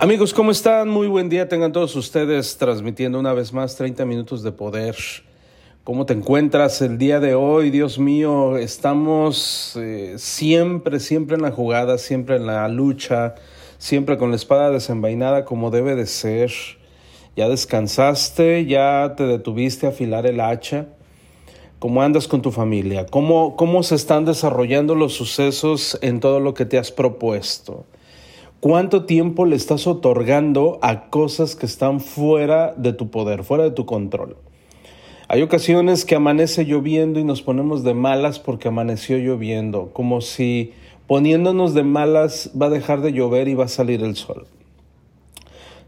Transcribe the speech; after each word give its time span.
Amigos, 0.00 0.32
¿cómo 0.32 0.52
están? 0.52 0.88
Muy 0.88 1.08
buen 1.08 1.28
día 1.28 1.48
tengan 1.48 1.72
todos 1.72 1.96
ustedes 1.96 2.56
transmitiendo 2.56 3.18
una 3.18 3.32
vez 3.32 3.52
más 3.52 3.74
30 3.74 4.04
minutos 4.04 4.44
de 4.44 4.52
poder. 4.52 4.94
¿Cómo 5.82 6.06
te 6.06 6.12
encuentras 6.14 6.80
el 6.82 6.98
día 6.98 7.18
de 7.18 7.34
hoy? 7.34 7.70
Dios 7.70 7.98
mío, 7.98 8.58
estamos 8.58 9.72
eh, 9.74 10.14
siempre, 10.16 11.00
siempre 11.00 11.34
en 11.34 11.42
la 11.42 11.50
jugada, 11.50 11.98
siempre 11.98 12.36
en 12.36 12.46
la 12.46 12.68
lucha, 12.68 13.34
siempre 13.78 14.18
con 14.18 14.30
la 14.30 14.36
espada 14.36 14.70
desenvainada 14.70 15.44
como 15.44 15.72
debe 15.72 15.96
de 15.96 16.06
ser. 16.06 16.52
Ya 17.34 17.48
descansaste, 17.48 18.66
ya 18.66 19.14
te 19.16 19.24
detuviste 19.24 19.86
a 19.86 19.88
afilar 19.88 20.26
el 20.26 20.38
hacha. 20.38 20.86
¿Cómo 21.80 22.02
andas 22.02 22.28
con 22.28 22.40
tu 22.40 22.52
familia? 22.52 23.04
¿Cómo, 23.06 23.56
¿Cómo 23.56 23.82
se 23.82 23.96
están 23.96 24.24
desarrollando 24.24 24.94
los 24.94 25.14
sucesos 25.14 25.98
en 26.02 26.20
todo 26.20 26.38
lo 26.38 26.54
que 26.54 26.66
te 26.66 26.78
has 26.78 26.92
propuesto? 26.92 27.84
¿Cuánto 28.60 29.04
tiempo 29.04 29.46
le 29.46 29.54
estás 29.54 29.86
otorgando 29.86 30.80
a 30.82 31.10
cosas 31.10 31.54
que 31.54 31.64
están 31.64 32.00
fuera 32.00 32.74
de 32.76 32.92
tu 32.92 33.08
poder, 33.08 33.44
fuera 33.44 33.62
de 33.62 33.70
tu 33.70 33.86
control? 33.86 34.36
Hay 35.28 35.42
ocasiones 35.42 36.04
que 36.04 36.16
amanece 36.16 36.64
lloviendo 36.64 37.20
y 37.20 37.24
nos 37.24 37.40
ponemos 37.40 37.84
de 37.84 37.94
malas 37.94 38.40
porque 38.40 38.66
amaneció 38.66 39.16
lloviendo, 39.18 39.90
como 39.92 40.20
si 40.20 40.72
poniéndonos 41.06 41.72
de 41.72 41.84
malas 41.84 42.50
va 42.60 42.66
a 42.66 42.70
dejar 42.70 43.00
de 43.00 43.12
llover 43.12 43.46
y 43.46 43.54
va 43.54 43.66
a 43.66 43.68
salir 43.68 44.02
el 44.02 44.16
sol. 44.16 44.48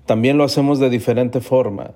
También 0.06 0.39
lo 0.39 0.44
hacemos 0.44 0.78
de 0.78 0.91
diferente 0.91 1.41
forma. 1.41 1.91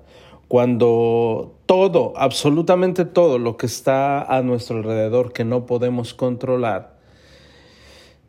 Cuando 0.49 1.53
todo, 1.67 2.11
absolutamente 2.17 3.05
todo 3.05 3.39
lo 3.39 3.55
que 3.55 3.65
está 3.67 4.21
a 4.23 4.41
nuestro 4.41 4.79
alrededor 4.79 5.31
que 5.31 5.45
no 5.45 5.65
podemos 5.65 6.13
controlar, 6.13 6.94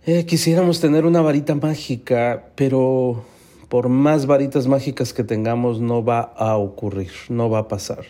eh, 0.09 0.25
quisiéramos 0.25 0.81
tener 0.81 1.05
una 1.05 1.21
varita 1.21 1.57
mágica, 1.57 2.45
pero 2.55 3.25
por 3.69 3.89
más 3.89 4.27
varitas 4.27 4.69
mágicas 4.69 5.13
que 5.13 5.25
tengamos 5.25 5.81
no 5.81 6.05
va 6.05 6.21
a 6.37 6.57
ocurrir, 6.57 7.11
no 7.29 7.51
va 7.51 7.59
a 7.59 7.69
pasar. 7.69 8.05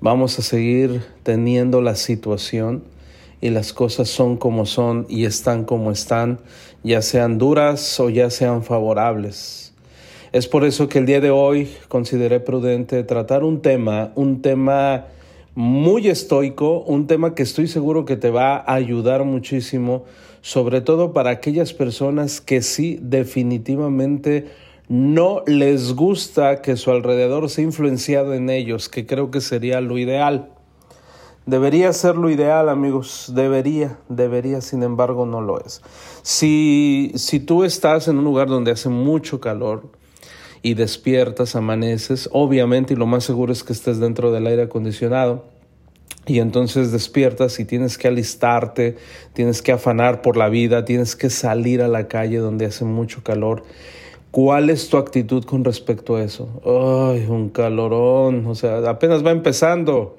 Vamos 0.00 0.38
a 0.38 0.42
seguir 0.42 1.02
teniendo 1.22 1.82
la 1.82 1.94
situación 1.94 2.84
y 3.42 3.50
las 3.50 3.74
cosas 3.74 4.08
son 4.08 4.38
como 4.38 4.64
son 4.64 5.04
y 5.10 5.26
están 5.26 5.64
como 5.64 5.90
están, 5.90 6.40
ya 6.82 7.02
sean 7.02 7.36
duras 7.36 8.00
o 8.00 8.08
ya 8.08 8.30
sean 8.30 8.62
favorables. 8.62 9.74
Es 10.32 10.48
por 10.48 10.64
eso 10.64 10.88
que 10.88 11.00
el 11.00 11.04
día 11.04 11.20
de 11.20 11.30
hoy 11.30 11.70
consideré 11.88 12.40
prudente 12.40 13.04
tratar 13.04 13.44
un 13.44 13.60
tema, 13.60 14.10
un 14.14 14.40
tema 14.40 15.04
muy 15.54 16.08
estoico, 16.08 16.80
un 16.80 17.06
tema 17.06 17.34
que 17.34 17.42
estoy 17.42 17.68
seguro 17.68 18.06
que 18.06 18.16
te 18.16 18.30
va 18.30 18.56
a 18.56 18.72
ayudar 18.72 19.24
muchísimo 19.24 20.06
sobre 20.42 20.80
todo 20.80 21.12
para 21.12 21.30
aquellas 21.30 21.72
personas 21.72 22.40
que 22.40 22.62
sí 22.62 22.98
definitivamente 23.02 24.48
no 24.88 25.44
les 25.46 25.94
gusta 25.94 26.62
que 26.62 26.76
su 26.76 26.90
alrededor 26.90 27.48
sea 27.48 27.64
influenciado 27.64 28.34
en 28.34 28.50
ellos, 28.50 28.88
que 28.88 29.06
creo 29.06 29.30
que 29.30 29.40
sería 29.40 29.80
lo 29.80 29.98
ideal. 29.98 30.50
Debería 31.46 31.92
ser 31.92 32.16
lo 32.16 32.28
ideal, 32.28 32.68
amigos, 32.68 33.32
debería, 33.34 33.98
debería, 34.08 34.60
sin 34.60 34.82
embargo 34.82 35.26
no 35.26 35.40
lo 35.40 35.64
es. 35.64 35.80
Si, 36.22 37.12
si 37.14 37.40
tú 37.40 37.64
estás 37.64 38.08
en 38.08 38.18
un 38.18 38.24
lugar 38.24 38.48
donde 38.48 38.72
hace 38.72 38.88
mucho 38.88 39.40
calor 39.40 39.90
y 40.62 40.74
despiertas, 40.74 41.56
amaneces, 41.56 42.28
obviamente 42.32 42.94
y 42.94 42.96
lo 42.96 43.06
más 43.06 43.24
seguro 43.24 43.52
es 43.52 43.64
que 43.64 43.72
estés 43.72 44.00
dentro 44.00 44.32
del 44.32 44.46
aire 44.46 44.62
acondicionado, 44.62 45.44
y 46.26 46.38
entonces 46.38 46.92
despiertas 46.92 47.58
y 47.60 47.64
tienes 47.64 47.98
que 47.98 48.08
alistarte, 48.08 48.96
tienes 49.32 49.62
que 49.62 49.72
afanar 49.72 50.22
por 50.22 50.36
la 50.36 50.48
vida, 50.48 50.84
tienes 50.84 51.16
que 51.16 51.30
salir 51.30 51.82
a 51.82 51.88
la 51.88 52.08
calle 52.08 52.38
donde 52.38 52.66
hace 52.66 52.84
mucho 52.84 53.22
calor. 53.22 53.62
¿Cuál 54.30 54.70
es 54.70 54.88
tu 54.88 54.96
actitud 54.96 55.44
con 55.44 55.64
respecto 55.64 56.16
a 56.16 56.22
eso? 56.22 56.48
Ay, 56.64 57.26
un 57.28 57.48
calorón, 57.48 58.46
o 58.46 58.54
sea, 58.54 58.78
apenas 58.88 59.26
va 59.26 59.32
empezando. 59.32 60.16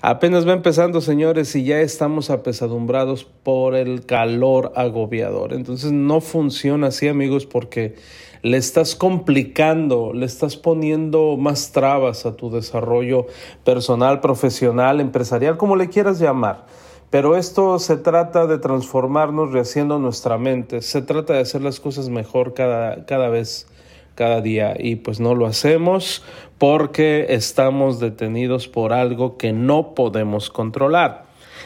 Apenas 0.00 0.46
va 0.46 0.52
empezando, 0.52 1.00
señores, 1.00 1.56
y 1.56 1.64
ya 1.64 1.80
estamos 1.80 2.30
apesadumbrados 2.30 3.24
por 3.24 3.74
el 3.74 4.06
calor 4.06 4.72
agobiador. 4.76 5.52
Entonces 5.52 5.90
no 5.90 6.20
funciona 6.20 6.88
así, 6.88 7.08
amigos, 7.08 7.46
porque 7.46 7.96
le 8.42 8.56
estás 8.56 8.94
complicando, 8.94 10.12
le 10.12 10.26
estás 10.26 10.56
poniendo 10.56 11.36
más 11.36 11.72
trabas 11.72 12.26
a 12.26 12.36
tu 12.36 12.50
desarrollo 12.50 13.26
personal, 13.64 14.20
profesional, 14.20 15.00
empresarial, 15.00 15.56
como 15.56 15.76
le 15.76 15.88
quieras 15.88 16.18
llamar. 16.18 16.66
Pero 17.10 17.36
esto 17.36 17.78
se 17.78 17.96
trata 17.96 18.46
de 18.46 18.58
transformarnos 18.58 19.52
rehaciendo 19.52 19.98
nuestra 19.98 20.36
mente, 20.36 20.82
se 20.82 21.00
trata 21.00 21.32
de 21.32 21.40
hacer 21.40 21.62
las 21.62 21.80
cosas 21.80 22.10
mejor 22.10 22.52
cada, 22.52 23.06
cada 23.06 23.28
vez, 23.28 23.66
cada 24.14 24.42
día. 24.42 24.74
Y 24.78 24.96
pues 24.96 25.18
no 25.18 25.34
lo 25.34 25.46
hacemos 25.46 26.22
porque 26.58 27.26
estamos 27.30 27.98
detenidos 27.98 28.68
por 28.68 28.92
algo 28.92 29.38
que 29.38 29.52
no 29.52 29.94
podemos 29.94 30.50
controlar. 30.50 31.24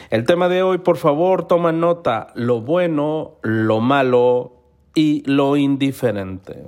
El 0.09 0.25
tema 0.25 0.47
de 0.47 0.63
hoy, 0.63 0.77
por 0.77 0.97
favor, 0.97 1.47
toma 1.47 1.71
nota, 1.71 2.27
lo 2.35 2.61
bueno, 2.61 3.33
lo 3.41 3.81
malo 3.81 4.62
y 4.95 5.23
lo 5.25 5.57
indiferente. 5.57 6.63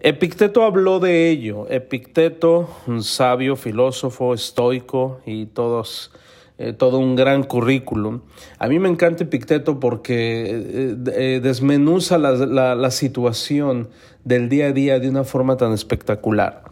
Epicteto 0.00 0.64
habló 0.64 1.00
de 1.00 1.30
ello. 1.30 1.66
Epicteto, 1.70 2.68
un 2.86 3.02
sabio, 3.02 3.56
filósofo, 3.56 4.34
estoico 4.34 5.20
y 5.24 5.46
todos, 5.46 6.12
eh, 6.58 6.72
todo 6.74 6.98
un 6.98 7.16
gran 7.16 7.42
currículum. 7.42 8.20
A 8.58 8.68
mí 8.68 8.78
me 8.78 8.88
encanta 8.88 9.24
Epicteto 9.24 9.80
porque 9.80 10.50
eh, 10.50 10.96
eh, 11.14 11.40
desmenuza 11.42 12.18
la, 12.18 12.74
la 12.74 12.90
situación 12.90 13.88
del 14.24 14.48
día 14.50 14.66
a 14.66 14.72
día 14.72 15.00
de 15.00 15.08
una 15.08 15.24
forma 15.24 15.56
tan 15.56 15.72
espectacular. 15.72 16.64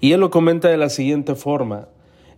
Y 0.00 0.12
él 0.12 0.20
lo 0.20 0.30
comenta 0.30 0.68
de 0.68 0.76
la 0.76 0.90
siguiente 0.90 1.34
forma. 1.34 1.88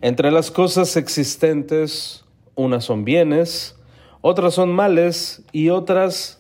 Entre 0.01 0.31
las 0.31 0.51
cosas 0.51 0.97
existentes, 0.97 2.25
unas 2.55 2.85
son 2.85 3.05
bienes, 3.05 3.77
otras 4.21 4.55
son 4.55 4.73
males 4.73 5.43
y 5.53 5.71
otras 5.71 6.40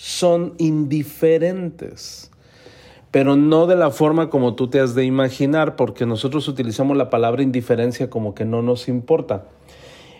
son 0.00 0.54
indiferentes, 0.56 2.30
pero 3.10 3.36
no 3.36 3.66
de 3.66 3.76
la 3.76 3.90
forma 3.90 4.30
como 4.30 4.54
tú 4.54 4.68
te 4.68 4.80
has 4.80 4.94
de 4.94 5.04
imaginar, 5.04 5.76
porque 5.76 6.06
nosotros 6.06 6.48
utilizamos 6.48 6.96
la 6.96 7.10
palabra 7.10 7.42
indiferencia 7.42 8.08
como 8.08 8.34
que 8.34 8.46
no 8.46 8.62
nos 8.62 8.88
importa. 8.88 9.44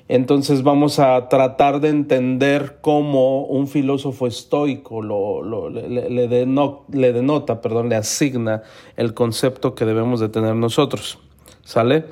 Entonces 0.06 0.62
vamos 0.62 0.98
a 0.98 1.30
tratar 1.30 1.80
de 1.80 1.88
entender 1.88 2.76
cómo 2.82 3.46
un 3.46 3.68
filósofo 3.68 4.26
estoico 4.26 5.00
lo, 5.00 5.70
le, 5.70 6.10
le, 6.10 6.28
denota, 6.28 7.62
perdón, 7.62 7.88
le 7.88 7.96
asigna 7.96 8.62
el 8.98 9.14
concepto 9.14 9.74
que 9.74 9.86
debemos 9.86 10.20
de 10.20 10.28
tener 10.28 10.56
nosotros. 10.56 11.20
¿Sale? 11.64 12.04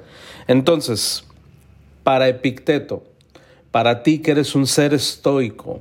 Entonces, 0.46 1.26
para 2.02 2.28
Epicteto, 2.28 3.02
para 3.70 4.02
ti 4.02 4.20
que 4.20 4.30
eres 4.30 4.54
un 4.54 4.66
ser 4.66 4.94
estoico, 4.94 5.80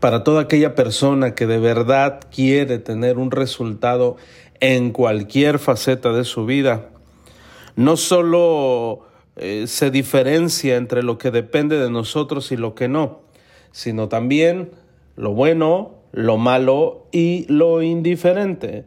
para 0.00 0.24
toda 0.24 0.42
aquella 0.42 0.74
persona 0.74 1.34
que 1.34 1.46
de 1.46 1.58
verdad 1.58 2.20
quiere 2.34 2.78
tener 2.78 3.18
un 3.18 3.30
resultado 3.30 4.16
en 4.60 4.92
cualquier 4.92 5.58
faceta 5.58 6.12
de 6.12 6.24
su 6.24 6.46
vida, 6.46 6.90
no 7.76 7.96
solo 7.96 9.06
eh, 9.36 9.64
se 9.66 9.90
diferencia 9.90 10.76
entre 10.76 11.02
lo 11.02 11.18
que 11.18 11.30
depende 11.30 11.78
de 11.78 11.90
nosotros 11.90 12.52
y 12.52 12.56
lo 12.56 12.74
que 12.74 12.88
no, 12.88 13.20
sino 13.70 14.08
también 14.08 14.70
lo 15.16 15.32
bueno, 15.32 15.94
lo 16.12 16.36
malo 16.36 17.06
y 17.12 17.46
lo 17.48 17.82
indiferente. 17.82 18.84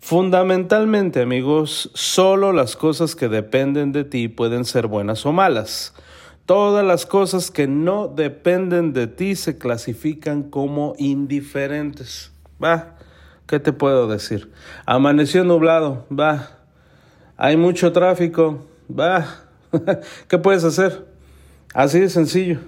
Fundamentalmente, 0.00 1.20
amigos, 1.20 1.90
solo 1.94 2.52
las 2.52 2.76
cosas 2.76 3.16
que 3.16 3.28
dependen 3.28 3.92
de 3.92 4.04
ti 4.04 4.28
pueden 4.28 4.64
ser 4.64 4.86
buenas 4.86 5.26
o 5.26 5.32
malas. 5.32 5.92
Todas 6.48 6.82
las 6.82 7.04
cosas 7.04 7.50
que 7.50 7.66
no 7.66 8.08
dependen 8.08 8.94
de 8.94 9.06
ti 9.06 9.36
se 9.36 9.58
clasifican 9.58 10.44
como 10.44 10.94
indiferentes. 10.96 12.32
Va, 12.64 12.96
¿qué 13.46 13.60
te 13.60 13.74
puedo 13.74 14.08
decir? 14.08 14.50
Amaneció 14.86 15.44
nublado, 15.44 16.06
va. 16.10 16.48
Hay 17.36 17.58
mucho 17.58 17.92
tráfico, 17.92 18.66
va. 18.90 19.26
¿Qué 20.28 20.38
puedes 20.38 20.64
hacer? 20.64 21.04
Así 21.74 22.00
de 22.00 22.08
sencillo. 22.08 22.60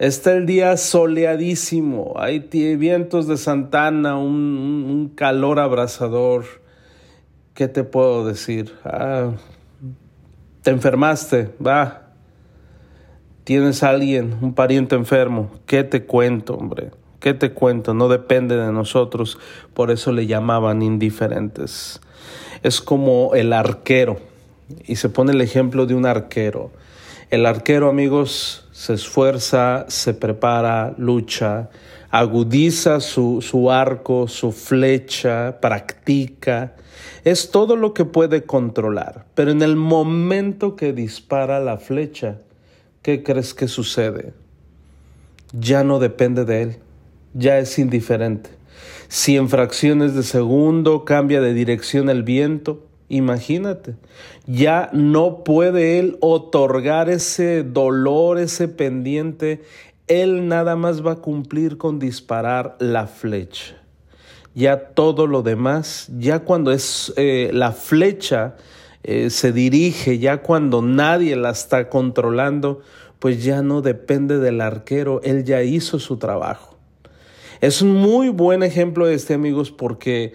Está 0.00 0.32
el 0.32 0.44
día 0.44 0.76
soleadísimo, 0.76 2.14
hay 2.16 2.40
vientos 2.40 3.28
de 3.28 3.36
Santana, 3.36 4.18
un, 4.18 5.12
calor 5.14 5.60
abrasador. 5.60 6.46
¿Qué 7.54 7.68
te 7.68 7.84
puedo 7.84 8.26
decir? 8.26 8.74
Ah, 8.84 9.30
te 10.62 10.72
enfermaste, 10.72 11.54
va. 11.64 12.05
Tienes 13.46 13.84
a 13.84 13.90
alguien, 13.90 14.36
un 14.40 14.54
pariente 14.54 14.96
enfermo. 14.96 15.52
¿Qué 15.66 15.84
te 15.84 16.02
cuento, 16.04 16.56
hombre? 16.56 16.90
¿Qué 17.20 17.32
te 17.32 17.52
cuento? 17.52 17.94
No 17.94 18.08
depende 18.08 18.56
de 18.56 18.72
nosotros, 18.72 19.38
por 19.72 19.92
eso 19.92 20.10
le 20.10 20.26
llamaban 20.26 20.82
indiferentes. 20.82 22.00
Es 22.64 22.80
como 22.80 23.36
el 23.36 23.52
arquero, 23.52 24.16
y 24.84 24.96
se 24.96 25.10
pone 25.10 25.30
el 25.30 25.40
ejemplo 25.40 25.86
de 25.86 25.94
un 25.94 26.06
arquero. 26.06 26.72
El 27.30 27.46
arquero, 27.46 27.88
amigos, 27.88 28.66
se 28.72 28.94
esfuerza, 28.94 29.84
se 29.86 30.12
prepara, 30.12 30.96
lucha, 30.98 31.70
agudiza 32.10 32.98
su, 32.98 33.42
su, 33.42 33.70
arco, 33.70 34.26
su 34.26 34.50
flecha, 34.50 35.60
practica. 35.60 36.74
Es 37.22 37.52
todo 37.52 37.76
lo 37.76 37.94
que 37.94 38.06
puede 38.06 38.42
controlar. 38.42 39.24
Pero 39.36 39.52
en 39.52 39.62
el 39.62 39.76
momento 39.76 40.74
que 40.74 40.92
dispara 40.92 41.60
la 41.60 41.76
flecha, 41.76 42.38
¿qué 43.06 43.22
crees 43.22 43.54
que 43.54 43.68
sucede? 43.68 44.34
Ya 45.52 45.84
no 45.84 46.00
depende 46.00 46.44
de 46.44 46.62
él 46.62 46.76
ya 47.36 47.58
es 47.58 47.78
indiferente. 47.78 48.50
Si 49.08 49.36
en 49.36 49.48
fracciones 49.48 50.14
de 50.14 50.22
segundo 50.22 51.04
cambia 51.04 51.40
de 51.40 51.54
dirección 51.54 52.08
el 52.08 52.22
viento, 52.22 52.84
imagínate, 53.08 53.94
ya 54.46 54.90
no 54.92 55.44
puede 55.44 55.98
él 55.98 56.16
otorgar 56.20 57.08
ese 57.08 57.62
dolor, 57.62 58.38
ese 58.38 58.68
pendiente, 58.68 59.62
él 60.08 60.48
nada 60.48 60.76
más 60.76 61.06
va 61.06 61.12
a 61.12 61.16
cumplir 61.16 61.76
con 61.76 61.98
disparar 61.98 62.76
la 62.80 63.06
flecha. 63.06 63.76
Ya 64.54 64.88
todo 64.94 65.26
lo 65.26 65.42
demás, 65.42 66.08
ya 66.18 66.40
cuando 66.40 66.72
es 66.72 67.12
eh, 67.16 67.50
la 67.52 67.72
flecha 67.72 68.56
eh, 69.08 69.30
se 69.30 69.52
dirige, 69.52 70.18
ya 70.18 70.42
cuando 70.42 70.82
nadie 70.82 71.36
la 71.36 71.50
está 71.50 71.88
controlando, 71.88 72.80
pues 73.20 73.44
ya 73.44 73.62
no 73.62 73.80
depende 73.80 74.38
del 74.38 74.60
arquero, 74.60 75.20
él 75.22 75.44
ya 75.44 75.62
hizo 75.62 76.00
su 76.00 76.16
trabajo. 76.16 76.76
Es 77.60 77.82
un 77.82 77.94
muy 77.94 78.30
buen 78.30 78.64
ejemplo 78.64 79.06
este, 79.06 79.34
amigos, 79.34 79.70
porque 79.70 80.34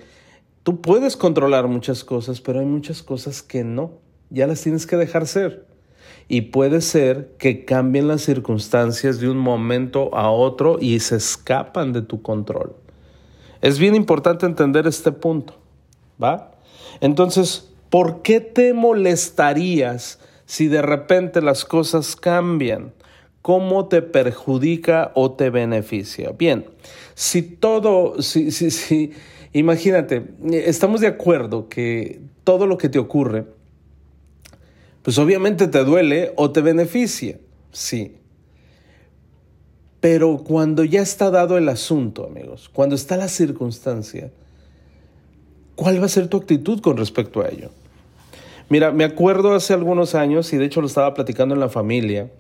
tú 0.63 0.79
puedes 0.79 1.18
controlar 1.18 1.68
muchas 1.68 2.06
cosas, 2.06 2.39
pero 2.39 2.62
hay 2.62 2.65
muchas 2.65 3.03
cosas 3.03 3.44
que 3.44 3.65
no. 3.65 3.91
Ya 4.29 4.47
las 4.47 4.62
tienes 4.62 4.88
que 4.88 4.95
dejar 4.95 5.27
ser. 5.27 5.65
Y 6.29 6.44
puede 6.44 6.79
ser 6.79 7.35
que 7.38 7.65
cambien 7.65 8.07
las 8.07 8.21
circunstancias 8.21 9.19
de 9.19 9.29
un 9.29 9.38
momento 9.38 10.15
a 10.15 10.31
otro 10.31 10.77
y 10.79 10.97
se 11.01 11.17
escapan 11.17 11.91
de 11.91 12.03
tu 12.03 12.21
control. 12.21 12.74
Es 13.59 13.79
bien 13.79 13.95
importante 13.95 14.45
entender 14.45 14.88
este 14.88 15.12
punto, 15.12 15.56
¿va? 16.24 16.53
Entonces, 17.01 17.70
¿por 17.91 18.23
qué 18.23 18.39
te 18.39 18.73
molestarías 18.73 20.17
si 20.45 20.67
de 20.67 20.81
repente 20.81 21.41
las 21.41 21.65
cosas 21.65 22.15
cambian? 22.15 22.93
¿Cómo 23.43 23.88
te 23.88 24.01
perjudica 24.01 25.11
o 25.13 25.33
te 25.33 25.49
beneficia? 25.49 26.31
Bien, 26.31 26.65
si 27.13 27.41
todo, 27.43 28.21
si, 28.21 28.51
si, 28.51 28.71
si, 28.71 29.11
imagínate, 29.51 30.23
estamos 30.51 31.01
de 31.01 31.07
acuerdo 31.07 31.67
que 31.69 32.21
todo 32.43 32.65
lo 32.65 32.77
que 32.77 32.89
te 32.89 32.97
ocurre, 32.97 33.45
pues 35.01 35.17
obviamente 35.17 35.67
te 35.67 35.83
duele 35.83 36.31
o 36.38 36.51
te 36.51 36.61
beneficia, 36.61 37.39
sí. 37.71 38.15
Pero 39.99 40.38
cuando 40.38 40.83
ya 40.83 41.01
está 41.01 41.29
dado 41.29 41.57
el 41.57 41.67
asunto, 41.67 42.25
amigos, 42.25 42.69
cuando 42.71 42.95
está 42.95 43.17
la 43.17 43.27
circunstancia, 43.27 44.31
¿cuál 45.75 45.99
va 45.99 46.05
a 46.05 46.09
ser 46.09 46.27
tu 46.27 46.38
actitud 46.38 46.79
con 46.79 46.97
respecto 46.97 47.41
a 47.41 47.49
ello? 47.49 47.71
Mira, 48.71 48.94
me 48.94 49.03
acuerdo 49.03 49.53
hace 49.53 49.73
algunos 49.73 50.15
años, 50.15 50.53
y 50.53 50.57
de 50.57 50.63
hecho 50.63 50.79
lo 50.79 50.88
estaba 50.88 51.13
platicando 51.13 51.53
en 51.53 51.59
la 51.59 51.68
familia, 51.68 52.31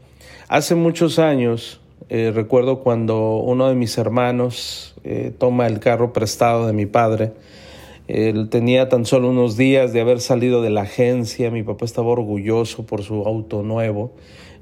hace 0.47 0.75
muchos 0.75 1.19
años 1.19 1.81
eh, 2.07 2.31
recuerdo 2.33 2.79
cuando 2.79 3.35
uno 3.39 3.67
de 3.67 3.75
mis 3.75 3.97
hermanos 3.97 4.95
eh, 5.03 5.33
toma 5.37 5.67
el 5.67 5.81
carro 5.81 6.13
prestado 6.13 6.67
de 6.67 6.71
mi 6.71 6.85
padre. 6.85 7.33
Él 8.07 8.47
tenía 8.47 8.87
tan 8.87 9.05
solo 9.05 9.29
unos 9.29 9.57
días 9.57 9.91
de 9.91 9.99
haber 9.99 10.21
salido 10.21 10.61
de 10.61 10.69
la 10.69 10.83
agencia. 10.83 11.51
Mi 11.51 11.63
papá 11.63 11.83
estaba 11.83 12.07
orgulloso 12.07 12.85
por 12.85 13.03
su 13.03 13.25
auto 13.25 13.61
nuevo. 13.61 14.13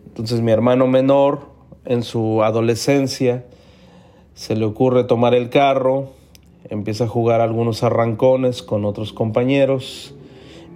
Entonces 0.07 0.41
mi 0.41 0.51
hermano 0.51 0.87
menor, 0.87 1.49
en 1.85 2.01
su 2.01 2.41
adolescencia, 2.41 3.45
se 4.33 4.55
le 4.55 4.65
ocurre 4.65 5.03
tomar 5.03 5.35
el 5.35 5.51
carro, 5.51 6.13
empieza 6.67 7.03
a 7.03 7.07
jugar 7.07 7.41
algunos 7.41 7.83
arrancones 7.83 8.63
con 8.63 8.85
otros 8.85 9.13
compañeros, 9.13 10.15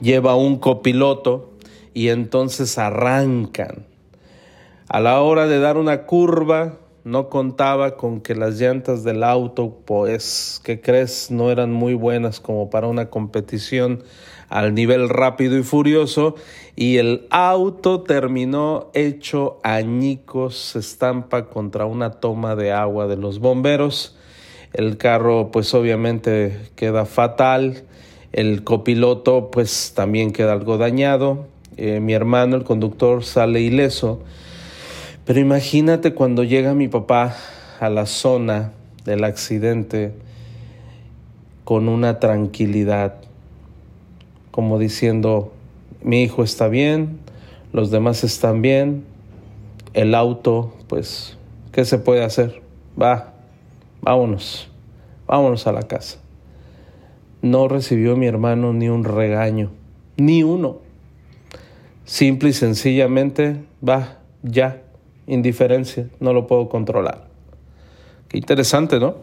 lleva 0.02 0.36
un 0.36 0.58
copiloto 0.58 1.54
y 1.94 2.10
entonces 2.10 2.78
arrancan 2.78 3.86
a 4.94 5.00
la 5.00 5.22
hora 5.22 5.48
de 5.48 5.60
dar 5.60 5.78
una 5.78 6.04
curva, 6.04 6.78
no 7.04 7.30
contaba 7.30 7.98
con 7.98 8.22
que 8.22 8.36
las 8.36 8.60
llantas 8.60 9.04
del 9.04 9.24
auto, 9.24 9.80
pues, 9.86 10.62
¿qué 10.64 10.82
crees? 10.82 11.32
No 11.32 11.50
eran 11.50 11.72
muy 11.72 11.96
buenas 11.96 12.40
como 12.40 12.70
para 12.70 12.88
una 12.88 13.10
competición 13.10 14.04
al 14.50 14.76
nivel 14.76 15.10
rápido 15.10 15.58
y 15.58 15.64
furioso 15.64 16.36
y 16.76 16.98
el 16.98 17.26
auto 17.32 18.02
terminó 18.02 18.92
hecho 18.94 19.60
añicos, 19.64 20.58
se 20.58 20.80
estampa 20.80 21.48
contra 21.48 21.86
una 21.86 22.12
toma 22.12 22.56
de 22.56 22.72
agua 22.72 23.08
de 23.08 23.18
los 23.18 23.40
bomberos. 23.40 24.16
El 24.74 24.98
carro 24.98 25.50
pues 25.52 25.74
obviamente 25.74 26.60
queda 26.76 27.06
fatal, 27.06 27.84
el 28.34 28.64
copiloto 28.64 29.50
pues 29.52 29.94
también 29.96 30.32
queda 30.32 30.54
algo 30.54 30.78
dañado, 30.78 31.48
eh, 31.78 32.00
mi 32.00 32.14
hermano 32.14 32.56
el 32.56 32.64
conductor 32.64 33.24
sale 33.24 33.62
ileso 33.62 34.20
pero 35.26 35.40
imagínate 35.40 36.14
cuando 36.14 36.44
llega 36.44 36.74
mi 36.74 36.90
papá 36.90 37.36
a 37.80 37.90
la 37.90 38.06
zona 38.06 38.74
del 39.06 39.24
accidente 39.24 40.14
con 41.64 41.88
una 41.88 42.20
tranquilidad, 42.20 43.16
como 44.52 44.80
diciendo, 44.80 45.54
mi 46.02 46.24
hijo 46.24 46.44
está 46.44 46.68
bien, 46.68 47.20
los 47.72 47.90
demás 47.90 48.26
están 48.26 48.62
bien, 48.62 49.06
el 49.94 50.14
auto, 50.14 50.74
pues, 50.88 51.38
¿qué 51.72 51.86
se 51.86 52.00
puede 52.00 52.26
hacer? 52.26 52.62
Va, 53.02 53.34
vámonos, 54.02 54.70
vámonos 55.26 55.68
a 55.68 55.72
la 55.72 55.84
casa. 55.84 56.23
No 57.44 57.68
recibió 57.68 58.16
mi 58.16 58.26
hermano 58.26 58.72
ni 58.72 58.88
un 58.88 59.04
regaño, 59.04 59.70
ni 60.16 60.44
uno. 60.44 60.78
Simple 62.06 62.50
y 62.50 62.54
sencillamente, 62.54 63.66
va, 63.88 64.20
ya, 64.44 64.82
indiferencia, 65.28 66.08
no 66.22 66.32
lo 66.32 66.48
puedo 66.48 66.70
controlar. 66.70 67.28
Qué 68.30 68.38
interesante, 68.38 68.98
¿no? 68.98 69.18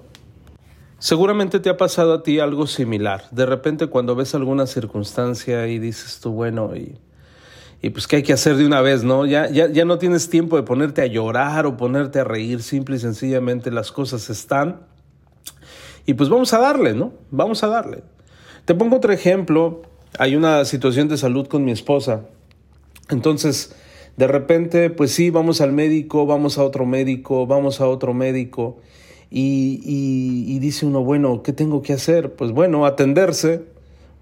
Seguramente 0.99 1.61
te 1.61 1.71
ha 1.71 1.79
pasado 1.79 2.13
a 2.13 2.23
ti 2.23 2.41
algo 2.41 2.67
similar. 2.67 3.25
De 3.31 3.47
repente 3.47 3.87
cuando 3.87 4.15
ves 4.15 4.35
alguna 4.35 4.67
circunstancia 4.67 5.67
y 5.67 5.79
dices 5.79 6.21
tú, 6.21 6.33
bueno, 6.33 6.77
y, 6.77 6.99
y 7.81 7.89
pues 7.89 8.07
qué 8.07 8.17
hay 8.17 8.23
que 8.23 8.35
hacer 8.35 8.57
de 8.57 8.67
una 8.67 8.83
vez, 8.83 9.03
¿no? 9.03 9.25
Ya, 9.25 9.49
ya, 9.49 9.67
ya 9.71 9.87
no 9.87 9.97
tienes 9.97 10.29
tiempo 10.29 10.57
de 10.57 10.63
ponerte 10.63 11.01
a 11.01 11.07
llorar 11.07 11.65
o 11.65 11.79
ponerte 11.79 12.19
a 12.19 12.25
reír, 12.25 12.63
simple 12.63 12.97
y 12.97 12.99
sencillamente 12.99 13.71
las 13.71 13.91
cosas 13.93 14.29
están. 14.29 14.90
Y 16.11 16.15
pues 16.15 16.29
vamos 16.29 16.53
a 16.55 16.59
darle, 16.59 16.93
¿no? 16.93 17.13
Vamos 17.31 17.63
a 17.63 17.69
darle. 17.69 18.03
Te 18.65 18.75
pongo 18.75 18.97
otro 18.97 19.13
ejemplo. 19.13 19.83
Hay 20.19 20.35
una 20.35 20.65
situación 20.65 21.07
de 21.07 21.17
salud 21.17 21.47
con 21.47 21.65
mi 21.65 21.71
esposa. 21.71 22.23
Entonces, 23.11 23.77
de 24.17 24.27
repente, 24.27 24.91
pues 24.91 25.13
sí, 25.13 25.31
vamos 25.31 25.61
al 25.61 25.71
médico, 25.71 26.27
vamos 26.27 26.59
a 26.59 26.65
otro 26.65 26.85
médico, 26.85 27.47
vamos 27.47 27.81
a 27.81 27.87
otro 27.87 28.13
médico. 28.13 28.79
Y, 29.31 30.59
dice 30.59 30.85
uno, 30.85 31.05
bueno, 31.05 31.45
¿qué 31.45 31.53
tengo 31.53 31.81
que 31.81 31.93
hacer? 31.93 32.33
Pues 32.33 32.51
bueno, 32.51 32.87
atenderse. 32.87 33.67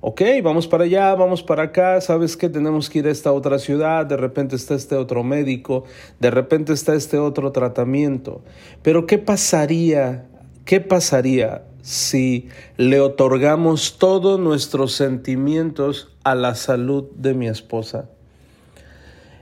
Ok, 0.03 0.21
vamos 0.43 0.69
para 0.69 0.85
allá, 0.85 1.15
vamos 1.15 1.43
para 1.43 1.63
acá, 1.63 2.03
¿sabes 2.03 2.37
qué? 2.37 2.51
Tenemos 2.51 2.91
que 2.91 2.99
ir 2.99 3.07
a 3.07 3.11
esta 3.11 3.33
otra 3.33 3.59
ciudad, 3.59 4.05
de 4.05 4.19
repente 4.19 4.57
está 4.57 4.75
este 4.75 4.95
otro 4.95 5.25
médico, 5.25 5.85
de 6.21 6.31
repente 6.31 6.75
está 6.75 6.95
este 6.95 7.19
otro 7.19 7.51
tratamiento. 7.51 8.43
Pero 8.83 9.07
¿qué 9.07 9.17
pasaría? 9.17 10.27
¿Qué 10.67 10.83
pasaría 10.83 11.63
si 11.83 12.49
le 12.77 13.01
otorgamos 13.01 13.99
todos 13.99 14.39
nuestros 14.39 14.93
sentimientos 14.95 16.09
a 16.25 16.35
la 16.35 16.55
salud 16.55 17.05
de 17.17 17.35
mi 17.35 17.49
esposa? 17.49 18.09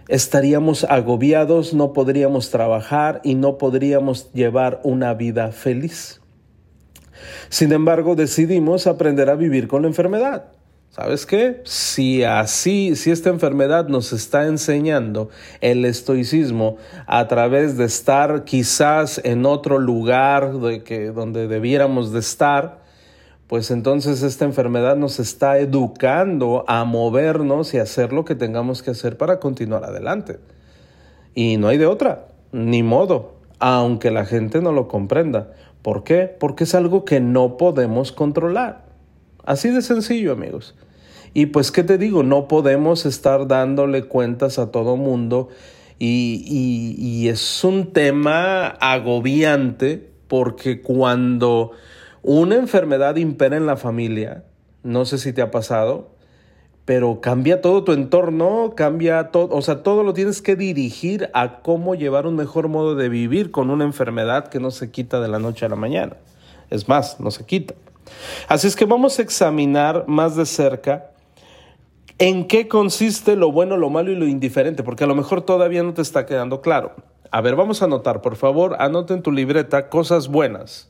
estaríamos 0.08 0.84
agobiados, 0.84 1.74
no 1.74 1.92
podríamos 1.92 2.50
trabajar 2.50 3.20
y 3.24 3.34
no 3.34 3.58
podríamos 3.58 4.32
llevar 4.32 4.80
una 4.84 5.14
vida 5.14 5.52
feliz. 5.52 6.20
Sin 7.48 7.72
embargo, 7.72 8.14
decidimos 8.14 8.86
aprender 8.86 9.30
a 9.30 9.36
vivir 9.36 9.68
con 9.68 9.82
la 9.82 9.88
enfermedad. 9.88 10.52
¿Sabes 10.96 11.26
qué? 11.26 11.60
Si 11.64 12.24
así, 12.24 12.96
si 12.96 13.10
esta 13.10 13.28
enfermedad 13.28 13.88
nos 13.88 14.14
está 14.14 14.46
enseñando 14.46 15.28
el 15.60 15.84
estoicismo 15.84 16.78
a 17.06 17.28
través 17.28 17.76
de 17.76 17.84
estar 17.84 18.44
quizás 18.44 19.20
en 19.22 19.44
otro 19.44 19.78
lugar 19.78 20.54
de 20.54 20.82
que, 20.84 21.08
donde 21.08 21.48
debiéramos 21.48 22.12
de 22.12 22.20
estar, 22.20 22.78
pues 23.46 23.70
entonces 23.70 24.22
esta 24.22 24.46
enfermedad 24.46 24.96
nos 24.96 25.20
está 25.20 25.58
educando 25.58 26.64
a 26.66 26.84
movernos 26.84 27.74
y 27.74 27.78
hacer 27.78 28.14
lo 28.14 28.24
que 28.24 28.34
tengamos 28.34 28.82
que 28.82 28.92
hacer 28.92 29.18
para 29.18 29.38
continuar 29.38 29.84
adelante. 29.84 30.38
Y 31.34 31.58
no 31.58 31.68
hay 31.68 31.76
de 31.76 31.84
otra, 31.84 32.28
ni 32.52 32.82
modo, 32.82 33.34
aunque 33.58 34.10
la 34.10 34.24
gente 34.24 34.62
no 34.62 34.72
lo 34.72 34.88
comprenda. 34.88 35.52
¿Por 35.82 36.04
qué? 36.04 36.34
Porque 36.40 36.64
es 36.64 36.74
algo 36.74 37.04
que 37.04 37.20
no 37.20 37.58
podemos 37.58 38.12
controlar. 38.12 38.86
Así 39.44 39.68
de 39.68 39.82
sencillo, 39.82 40.32
amigos. 40.32 40.74
Y 41.36 41.44
pues, 41.44 41.70
¿qué 41.70 41.82
te 41.82 41.98
digo? 41.98 42.22
No 42.22 42.48
podemos 42.48 43.04
estar 43.04 43.46
dándole 43.46 44.04
cuentas 44.04 44.58
a 44.58 44.70
todo 44.70 44.96
mundo 44.96 45.50
y, 45.98 46.94
y, 46.98 47.28
es 47.28 47.62
un 47.62 47.92
tema 47.92 48.68
agobiante 48.68 50.12
porque 50.28 50.80
cuando 50.80 51.72
una 52.22 52.54
enfermedad 52.54 53.16
impera 53.16 53.58
en 53.58 53.66
la 53.66 53.76
familia, 53.76 54.44
no 54.82 55.04
sé 55.04 55.18
si 55.18 55.34
te 55.34 55.42
ha 55.42 55.50
pasado, 55.50 56.08
pero 56.86 57.20
cambia 57.20 57.60
todo 57.60 57.84
tu 57.84 57.92
entorno, 57.92 58.72
cambia 58.74 59.30
todo, 59.30 59.54
o 59.54 59.60
sea, 59.60 59.82
todo 59.82 60.04
lo 60.04 60.14
tienes 60.14 60.40
que 60.40 60.56
dirigir 60.56 61.28
a 61.34 61.60
cómo 61.60 61.94
llevar 61.94 62.26
un 62.26 62.36
mejor 62.36 62.68
modo 62.68 62.94
de 62.94 63.10
vivir 63.10 63.50
con 63.50 63.68
una 63.68 63.84
enfermedad 63.84 64.48
que 64.48 64.58
no 64.58 64.70
se 64.70 64.90
quita 64.90 65.20
de 65.20 65.28
la 65.28 65.38
noche 65.38 65.66
a 65.66 65.68
la 65.68 65.76
mañana. 65.76 66.16
Es 66.70 66.88
más, 66.88 67.20
no 67.20 67.30
se 67.30 67.44
quita. 67.44 67.74
Así 68.48 68.66
es 68.66 68.74
que 68.74 68.86
vamos 68.86 69.18
a 69.18 69.22
examinar 69.22 70.04
más 70.06 70.34
de 70.34 70.46
cerca 70.46 71.10
en 72.18 72.46
qué 72.46 72.68
consiste 72.68 73.36
lo 73.36 73.52
bueno, 73.52 73.76
lo 73.76 73.90
malo 73.90 74.10
y 74.10 74.16
lo 74.16 74.26
indiferente, 74.26 74.82
porque 74.82 75.04
a 75.04 75.06
lo 75.06 75.14
mejor 75.14 75.42
todavía 75.42 75.82
no 75.82 75.94
te 75.94 76.02
está 76.02 76.26
quedando 76.26 76.60
claro. 76.60 76.94
A 77.30 77.40
ver, 77.40 77.56
vamos 77.56 77.82
a 77.82 77.86
anotar, 77.86 78.22
por 78.22 78.36
favor, 78.36 78.76
anota 78.78 79.14
en 79.14 79.22
tu 79.22 79.32
libreta 79.32 79.88
cosas 79.88 80.28
buenas. 80.28 80.88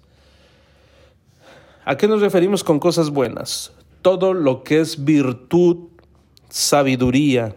¿A 1.85 1.97
qué 1.97 2.09
nos 2.09 2.21
referimos 2.21 2.63
con 2.63 2.79
cosas 2.79 3.11
buenas? 3.11 3.73
Todo 4.03 4.35
lo 4.35 4.63
que 4.63 4.81
es 4.81 5.05
virtud, 5.05 5.89
sabiduría, 6.49 7.55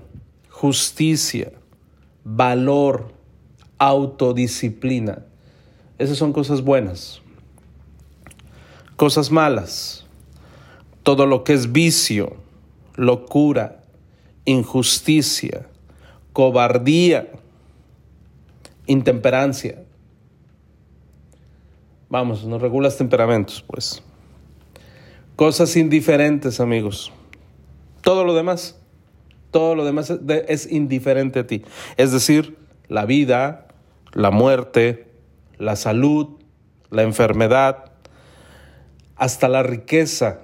justicia, 0.49 1.51
valor, 2.23 3.11
autodisciplina. 3.77 5.25
Esas 5.97 6.17
son 6.17 6.33
cosas 6.33 6.61
buenas 6.61 7.21
cosas 8.99 9.31
malas, 9.31 10.05
todo 11.03 11.25
lo 11.25 11.45
que 11.45 11.53
es 11.53 11.71
vicio, 11.71 12.35
locura, 13.00 13.79
injusticia, 14.44 15.68
cobardía, 16.34 17.29
intemperancia. 18.88 19.84
Vamos, 22.10 22.44
no 22.44 22.60
regulas 22.60 22.98
temperamentos, 22.98 23.63
pues. 23.65 24.03
Cosas 25.38 25.77
indiferentes, 25.77 26.60
amigos. 26.60 27.13
Todo 28.01 28.25
lo 28.25 28.36
demás, 28.36 28.77
todo 29.51 29.75
lo 29.75 29.86
demás 29.86 30.12
es 30.50 30.70
indiferente 30.70 31.39
a 31.39 31.48
ti. 31.48 31.63
Es 31.96 32.12
decir, 32.12 32.58
la 32.89 33.06
vida, 33.06 33.68
la 34.12 34.29
muerte, 34.29 35.08
la 35.58 35.77
salud, 35.77 36.27
la 36.89 37.03
enfermedad, 37.03 37.94
hasta 39.15 39.48
la 39.48 39.63
riqueza, 39.63 40.41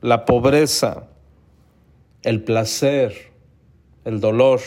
la 0.00 0.24
pobreza, 0.24 1.09
el 2.22 2.42
placer, 2.42 3.32
el 4.04 4.20
dolor, 4.20 4.60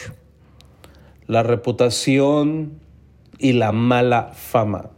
la 1.27 1.43
reputación 1.43 2.79
y 3.37 3.53
la 3.53 3.71
mala 3.71 4.31
fama. 4.33 4.91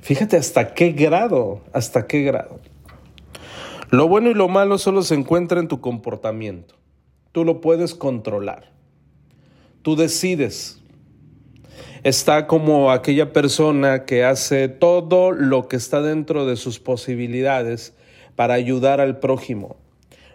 Fíjate 0.00 0.36
hasta 0.36 0.74
qué 0.74 0.92
grado, 0.92 1.62
hasta 1.72 2.06
qué 2.06 2.22
grado. 2.22 2.60
Lo 3.90 4.08
bueno 4.08 4.30
y 4.30 4.34
lo 4.34 4.48
malo 4.48 4.76
solo 4.78 5.02
se 5.02 5.14
encuentra 5.14 5.60
en 5.60 5.68
tu 5.68 5.80
comportamiento. 5.80 6.74
Tú 7.32 7.44
lo 7.44 7.60
puedes 7.60 7.94
controlar. 7.94 8.72
Tú 9.82 9.96
decides 9.96 10.80
está 12.04 12.46
como 12.46 12.92
aquella 12.92 13.32
persona 13.32 14.04
que 14.04 14.24
hace 14.24 14.68
todo 14.68 15.32
lo 15.32 15.68
que 15.68 15.76
está 15.76 16.02
dentro 16.02 16.44
de 16.44 16.56
sus 16.56 16.78
posibilidades 16.78 17.94
para 18.36 18.54
ayudar 18.54 19.00
al 19.00 19.18
prójimo. 19.18 19.76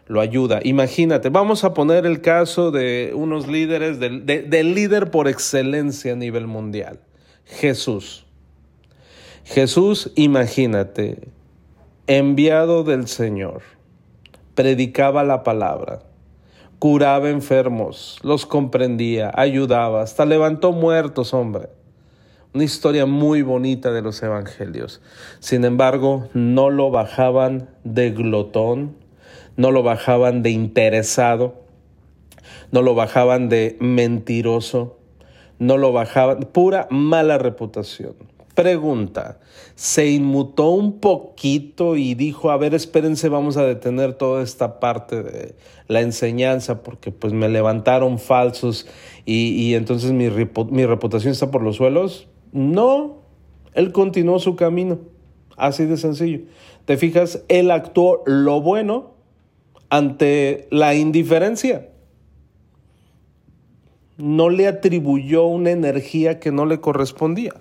Lo 0.07 0.21
ayuda. 0.21 0.59
Imagínate, 0.63 1.29
vamos 1.29 1.63
a 1.63 1.73
poner 1.73 2.05
el 2.05 2.21
caso 2.21 2.71
de 2.71 3.11
unos 3.13 3.47
líderes, 3.47 3.99
del, 3.99 4.73
líder 4.73 5.11
por 5.11 5.27
excelencia 5.27 6.13
a 6.13 6.15
nivel 6.15 6.47
mundial, 6.47 6.99
Jesús. 7.45 8.25
Jesús, 9.43 10.11
imagínate, 10.15 11.29
enviado 12.07 12.83
del 12.83 13.07
Señor, 13.07 13.61
predicaba 14.55 15.23
la 15.23 15.43
palabra 15.43 16.03
curaba 16.79 17.29
enfermos, 17.29 18.17
los 18.23 18.45
comprendía, 18.45 19.31
ayudaba, 19.35 20.01
hasta 20.01 20.25
levantó 20.25 20.71
muertos, 20.71 21.33
hombre. 21.33 21.67
Una 22.51 22.63
historia 22.63 23.05
muy 23.05 23.43
bonita 23.43 23.91
de 23.91 24.01
los 24.01 24.23
evangelios. 24.23 25.01
Sin 25.39 25.65
embargo, 25.65 26.29
no 26.33 26.71
lo 26.71 26.89
bajaban 26.89 27.69
de 27.83 28.09
glotón, 28.09 28.95
no 29.55 29.69
lo 29.69 29.83
bajaban 29.83 30.41
de 30.41 30.49
interesado, 30.49 31.61
no 32.71 32.81
lo 32.81 32.95
bajaban 32.95 33.49
de 33.49 33.77
mentiroso, 33.79 34.97
no 35.59 35.77
lo 35.77 35.91
bajaban, 35.91 36.39
pura 36.51 36.87
mala 36.89 37.37
reputación. 37.37 38.15
Pregunta, 38.55 39.39
¿se 39.75 40.07
inmutó 40.07 40.71
un 40.71 40.99
poquito 40.99 41.97
y 41.97 42.15
dijo, 42.15 42.49
a 42.49 42.57
ver, 42.57 42.73
espérense, 42.73 43.29
vamos 43.29 43.57
a 43.57 43.63
detener 43.63 44.15
toda 44.15 44.41
esta 44.41 44.79
parte 44.79 45.21
de 45.21 45.53
la 45.87 46.01
enseñanza 46.01 46.81
porque 46.81 47.11
pues 47.11 47.31
me 47.31 47.47
levantaron 47.47 48.17
falsos 48.17 48.87
y, 49.23 49.75
entonces 49.75 50.13
mi, 50.13 50.29
mi 50.71 50.85
reputación 50.87 51.31
está 51.31 51.51
por 51.51 51.61
los 51.61 51.75
suelos? 51.75 52.27
No, 52.51 53.17
él 53.73 53.91
continuó 53.91 54.39
su 54.39 54.55
camino, 54.55 54.99
así 55.57 55.85
de 55.85 55.97
sencillo. 55.97 56.41
¿Te 56.85 56.97
fijas? 56.97 57.43
Él 57.47 57.71
actuó 57.71 58.23
lo 58.25 58.61
bueno 58.61 59.11
ante 59.89 60.67
la 60.71 60.95
indiferencia. 60.95 61.89
No 64.17 64.49
le 64.49 64.67
atribuyó 64.67 65.45
una 65.45 65.71
energía 65.71 66.39
que 66.39 66.51
no 66.51 66.65
le 66.65 66.79
correspondía. 66.79 67.53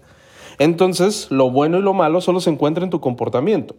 Entonces, 0.59 1.31
lo 1.31 1.51
bueno 1.51 1.79
y 1.79 1.83
lo 1.83 1.95
malo 1.95 2.21
solo 2.21 2.41
se 2.41 2.51
encuentra 2.51 2.85
en 2.85 2.91
tu 2.91 3.01
comportamiento. 3.01 3.77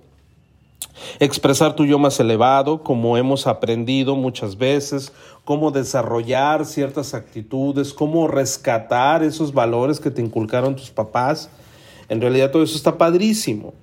Expresar 1.20 1.76
tu 1.76 1.86
yo 1.86 2.00
más 2.00 2.20
elevado, 2.20 2.84
como 2.84 3.18
hemos 3.18 3.48
aprendido 3.48 4.16
muchas 4.16 4.58
veces, 4.58 5.12
cómo 5.46 5.72
desarrollar 5.72 6.66
ciertas 6.66 7.14
actitudes, 7.14 7.94
cómo 7.94 8.28
rescatar 8.28 9.24
esos 9.24 9.54
valores 9.54 10.00
que 10.00 10.12
te 10.12 10.22
inculcaron 10.22 10.76
tus 10.76 10.92
papás. 10.92 11.50
En 12.08 12.22
realidad 12.22 12.52
todo 12.52 12.64
eso 12.64 12.78
está 12.78 12.98
padrísimo. 12.98 13.74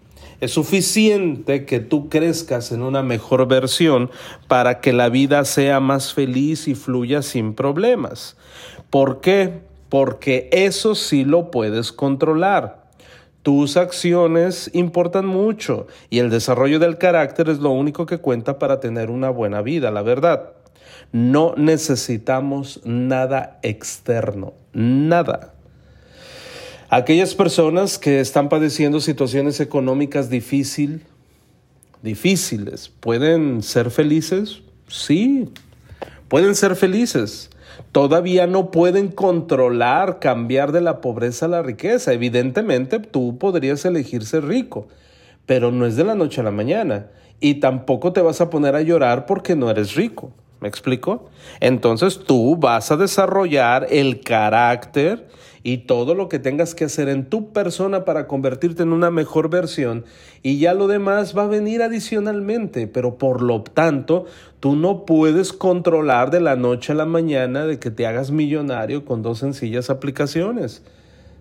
Es 0.40 0.52
suficiente 0.52 1.64
que 1.64 1.80
tú 1.80 2.08
crezcas 2.11 2.70
en 2.70 2.82
una 2.82 3.02
mejor 3.02 3.49
versión 3.49 4.11
para 4.49 4.80
que 4.80 4.92
la 4.92 5.08
vida 5.08 5.44
sea 5.44 5.80
más 5.80 6.12
feliz 6.12 6.68
y 6.68 6.75
fluya 6.75 7.23
sin 7.23 7.54
problemas. 7.54 8.37
¿Por 8.90 9.20
qué? 9.20 9.61
Porque 9.88 10.49
eso 10.52 10.94
sí 10.94 11.25
lo 11.25 11.50
puedes 11.50 11.90
controlar. 11.90 12.86
Tus 13.46 13.76
acciones 13.76 14.68
importan 14.72 15.24
mucho 15.24 15.86
y 16.10 16.18
el 16.18 16.30
desarrollo 16.30 16.80
del 16.80 16.98
carácter 16.98 17.48
es 17.48 17.60
lo 17.60 17.70
único 17.70 18.04
que 18.04 18.18
cuenta 18.18 18.58
para 18.58 18.80
tener 18.80 19.08
una 19.08 19.30
buena 19.30 19.62
vida, 19.62 19.92
la 19.92 20.02
verdad. 20.02 20.54
No 21.12 21.54
necesitamos 21.56 22.80
nada 22.82 23.60
externo, 23.62 24.54
nada. 24.72 25.54
Aquellas 26.88 27.36
personas 27.36 28.00
que 28.00 28.18
están 28.18 28.48
padeciendo 28.48 28.98
situaciones 28.98 29.60
económicas 29.60 30.28
difícil, 30.28 31.04
difíciles, 32.02 32.88
¿pueden 32.88 33.62
ser 33.62 33.92
felices? 33.92 34.62
Sí, 34.88 35.52
pueden 36.26 36.56
ser 36.56 36.74
felices 36.74 37.50
todavía 37.92 38.47
no 38.47 38.71
pueden 38.71 39.09
controlar, 39.09 40.18
cambiar 40.18 40.73
de 40.73 40.80
la 40.80 41.00
pobreza 41.00 41.47
a 41.47 41.49
la 41.49 41.62
riqueza. 41.62 42.12
Evidentemente, 42.12 42.99
tú 42.99 43.38
podrías 43.38 43.85
elegir 43.85 44.25
ser 44.25 44.45
rico, 44.45 44.88
pero 45.47 45.71
no 45.71 45.87
es 45.87 45.97
de 45.97 46.04
la 46.04 46.14
noche 46.14 46.40
a 46.40 46.45
la 46.45 46.50
mañana. 46.50 47.06
Y 47.40 47.56
tampoco 47.56 48.12
te 48.12 48.23
vas 48.23 48.40
a 48.40 48.50
poner 48.50 48.75
a 48.75 48.83
llorar 48.83 49.26
porque 49.26 49.56
no 49.56 49.71
eres 49.71 49.95
rico. 49.95 50.33
¿Me 50.60 50.68
explico? 50.68 51.28
Entonces 51.60 52.20
tú 52.20 52.56
vas 52.56 52.90
a 52.90 52.96
desarrollar 52.96 53.86
el 53.90 54.20
carácter 54.20 55.28
y 55.62 55.78
todo 55.78 56.14
lo 56.14 56.28
que 56.28 56.38
tengas 56.38 56.75
que 56.75 56.84
hacer 56.84 57.08
en 57.08 57.26
tu 57.26 57.52
persona 57.52 58.04
para 58.04 58.26
convertirte 58.26 58.84
en 58.84 58.92
una 58.92 59.10
mejor 59.10 59.50
versión 59.50 60.04
y 60.42 60.58
ya 60.58 60.72
lo 60.72 60.86
demás 60.86 61.36
va 61.36 61.42
a 61.42 61.48
venir 61.48 61.82
adicionalmente, 61.82 62.86
pero 62.86 63.18
por 63.18 63.42
lo 63.42 63.62
tanto 63.62 64.26
tú 64.60 64.76
no 64.76 65.04
puedes 65.04 65.52
controlar 65.52 66.30
de 66.30 66.40
la 66.40 66.56
noche 66.56 66.92
a 66.92 66.94
la 66.94 67.04
mañana 67.04 67.66
de 67.66 67.78
que 67.78 67.90
te 67.90 68.06
hagas 68.06 68.30
millonario 68.30 69.04
con 69.04 69.22
dos 69.22 69.40
sencillas 69.40 69.90
aplicaciones. 69.90 70.84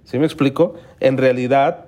¿Sí 0.03 0.19
me 0.19 0.25
explico? 0.25 0.73
En 0.99 1.17
realidad 1.17 1.85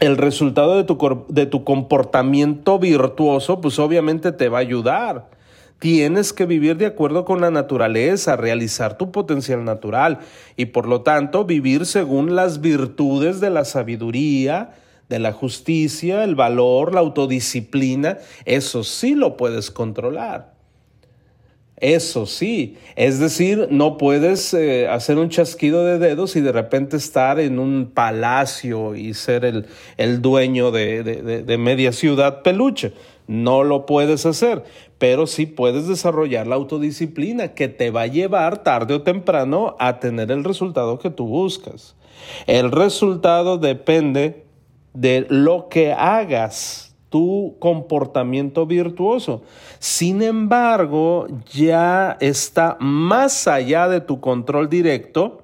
el 0.00 0.16
resultado 0.16 0.76
de 0.76 0.84
tu, 0.84 1.26
de 1.28 1.46
tu 1.46 1.62
comportamiento 1.62 2.78
virtuoso 2.78 3.60
pues 3.60 3.78
obviamente 3.78 4.32
te 4.32 4.48
va 4.48 4.58
a 4.58 4.62
ayudar 4.62 5.37
Tienes 5.78 6.32
que 6.32 6.44
vivir 6.44 6.76
de 6.76 6.86
acuerdo 6.86 7.24
con 7.24 7.40
la 7.40 7.52
naturaleza, 7.52 8.36
realizar 8.36 8.98
tu 8.98 9.12
potencial 9.12 9.64
natural 9.64 10.18
y 10.56 10.66
por 10.66 10.88
lo 10.88 11.02
tanto 11.02 11.44
vivir 11.44 11.86
según 11.86 12.34
las 12.34 12.60
virtudes 12.60 13.40
de 13.40 13.50
la 13.50 13.64
sabiduría, 13.64 14.74
de 15.08 15.20
la 15.20 15.32
justicia, 15.32 16.24
el 16.24 16.34
valor, 16.34 16.94
la 16.94 17.00
autodisciplina. 17.00 18.18
Eso 18.44 18.82
sí 18.82 19.14
lo 19.14 19.36
puedes 19.36 19.70
controlar. 19.70 20.58
Eso 21.80 22.26
sí, 22.26 22.76
es 22.96 23.20
decir, 23.20 23.68
no 23.70 23.98
puedes 23.98 24.52
eh, 24.52 24.88
hacer 24.88 25.16
un 25.16 25.28
chasquido 25.28 25.84
de 25.84 26.00
dedos 26.00 26.34
y 26.34 26.40
de 26.40 26.50
repente 26.50 26.96
estar 26.96 27.38
en 27.38 27.60
un 27.60 27.92
palacio 27.94 28.96
y 28.96 29.14
ser 29.14 29.44
el, 29.44 29.66
el 29.96 30.20
dueño 30.20 30.72
de, 30.72 31.04
de, 31.04 31.42
de 31.44 31.58
media 31.58 31.92
ciudad 31.92 32.42
peluche. 32.42 32.94
No 33.28 33.62
lo 33.62 33.86
puedes 33.86 34.26
hacer, 34.26 34.64
pero 34.98 35.26
sí 35.26 35.46
puedes 35.46 35.86
desarrollar 35.86 36.46
la 36.46 36.56
autodisciplina 36.56 37.48
que 37.48 37.68
te 37.68 37.90
va 37.90 38.02
a 38.02 38.06
llevar 38.06 38.64
tarde 38.64 38.94
o 38.94 39.02
temprano 39.02 39.76
a 39.78 40.00
tener 40.00 40.32
el 40.32 40.44
resultado 40.44 40.98
que 40.98 41.10
tú 41.10 41.26
buscas. 41.26 41.94
El 42.46 42.72
resultado 42.72 43.58
depende 43.58 44.46
de 44.94 45.26
lo 45.28 45.68
que 45.68 45.92
hagas, 45.92 46.96
tu 47.10 47.56
comportamiento 47.58 48.66
virtuoso. 48.66 49.42
Sin 49.78 50.22
embargo, 50.22 51.26
ya 51.52 52.16
está 52.20 52.76
más 52.80 53.46
allá 53.46 53.88
de 53.88 54.00
tu 54.00 54.20
control 54.20 54.68
directo 54.68 55.42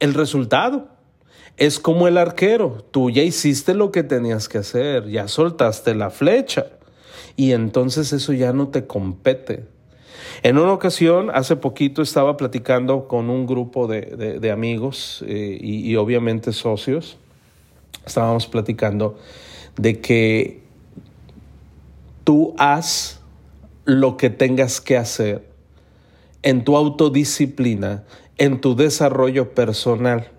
el 0.00 0.14
resultado. 0.14 0.93
Es 1.56 1.78
como 1.78 2.08
el 2.08 2.18
arquero, 2.18 2.84
tú 2.90 3.10
ya 3.10 3.22
hiciste 3.22 3.74
lo 3.74 3.92
que 3.92 4.02
tenías 4.02 4.48
que 4.48 4.58
hacer, 4.58 5.08
ya 5.08 5.28
soltaste 5.28 5.94
la 5.94 6.10
flecha 6.10 6.66
y 7.36 7.52
entonces 7.52 8.12
eso 8.12 8.32
ya 8.32 8.52
no 8.52 8.68
te 8.68 8.86
compete. 8.86 9.64
En 10.42 10.58
una 10.58 10.72
ocasión, 10.72 11.30
hace 11.32 11.56
poquito, 11.56 12.02
estaba 12.02 12.36
platicando 12.36 13.08
con 13.08 13.30
un 13.30 13.46
grupo 13.46 13.86
de, 13.86 14.50
amigos 14.50 15.24
eh, 15.26 15.58
y, 15.60 15.94
obviamente 15.96 16.52
socios. 16.52 17.16
Estábamos 18.04 18.46
platicando 18.46 19.16
de 19.76 20.00
que 20.00 20.60
tú 22.24 22.54
haz 22.58 23.20
lo 23.84 24.16
que 24.16 24.30
tengas 24.30 24.80
que 24.80 24.96
hacer 24.96 25.46
en 26.42 26.64
tu 26.64 26.76
autodisciplina, 26.76 28.04
en 28.36 28.60
tu 28.60 28.76
desarrollo 28.76 29.54
personal. 29.54 30.30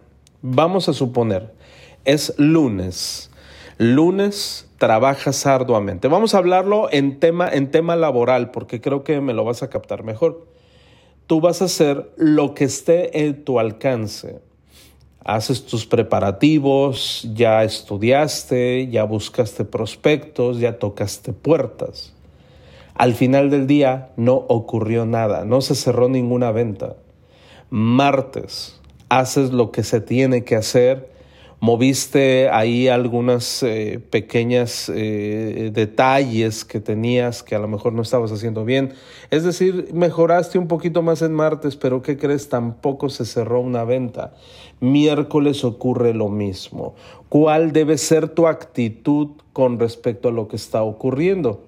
Vamos 0.47 0.87
a 0.89 0.93
suponer, 0.93 1.55
es 2.03 2.35
lunes. 2.37 3.31
Lunes 3.79 4.69
trabajas 4.77 5.47
arduamente. 5.47 6.07
Vamos 6.07 6.35
a 6.35 6.37
hablarlo 6.37 6.87
en 6.91 7.19
tema, 7.19 7.49
en 7.49 7.71
tema 7.71 7.95
laboral, 7.95 8.51
porque 8.51 8.79
creo 8.79 9.03
que 9.03 9.21
me 9.21 9.33
lo 9.33 9.43
vas 9.43 9.63
a 9.63 9.71
captar 9.71 10.03
mejor. 10.03 10.45
Tú 11.25 11.41
vas 11.41 11.63
a 11.63 11.65
hacer 11.65 12.11
lo 12.15 12.53
que 12.53 12.65
esté 12.65 13.25
en 13.25 13.43
tu 13.43 13.59
alcance. 13.59 14.39
Haces 15.23 15.65
tus 15.65 15.87
preparativos, 15.87 17.27
ya 17.33 17.63
estudiaste, 17.63 18.87
ya 18.89 19.03
buscaste 19.03 19.65
prospectos, 19.65 20.59
ya 20.59 20.77
tocaste 20.77 21.33
puertas. 21.33 22.13
Al 22.93 23.15
final 23.15 23.49
del 23.49 23.65
día 23.65 24.11
no 24.15 24.35
ocurrió 24.35 25.07
nada, 25.07 25.43
no 25.43 25.61
se 25.61 25.73
cerró 25.73 26.07
ninguna 26.07 26.51
venta. 26.51 26.97
Martes, 27.71 28.79
haces 29.09 29.51
lo 29.51 29.71
que 29.71 29.83
se 29.83 30.01
tiene 30.01 30.43
que 30.43 30.55
hacer, 30.55 31.09
moviste 31.59 32.49
ahí 32.49 32.87
algunas 32.87 33.63
eh, 33.63 33.99
pequeñas 34.09 34.91
eh, 34.93 35.71
detalles 35.73 36.65
que 36.65 36.79
tenías 36.79 37.41
que 37.43 37.55
a 37.55 37.59
lo 37.59 37.67
mejor 37.67 37.93
no 37.93 38.01
estabas 38.01 38.31
haciendo 38.31 38.65
bien. 38.65 38.93
Es 39.31 39.43
decir, 39.43 39.89
mejoraste 39.93 40.59
un 40.59 40.67
poquito 40.67 41.01
más 41.01 41.21
en 41.21 41.33
martes, 41.33 41.75
pero 41.75 42.01
¿qué 42.01 42.17
crees? 42.17 42.49
Tampoco 42.49 43.09
se 43.09 43.25
cerró 43.25 43.61
una 43.61 43.83
venta. 43.83 44.33
Miércoles 44.79 45.63
ocurre 45.63 46.13
lo 46.13 46.29
mismo. 46.29 46.95
¿Cuál 47.29 47.71
debe 47.71 47.97
ser 47.97 48.29
tu 48.29 48.47
actitud 48.47 49.29
con 49.53 49.79
respecto 49.79 50.29
a 50.29 50.31
lo 50.31 50.47
que 50.47 50.57
está 50.57 50.83
ocurriendo? 50.83 51.63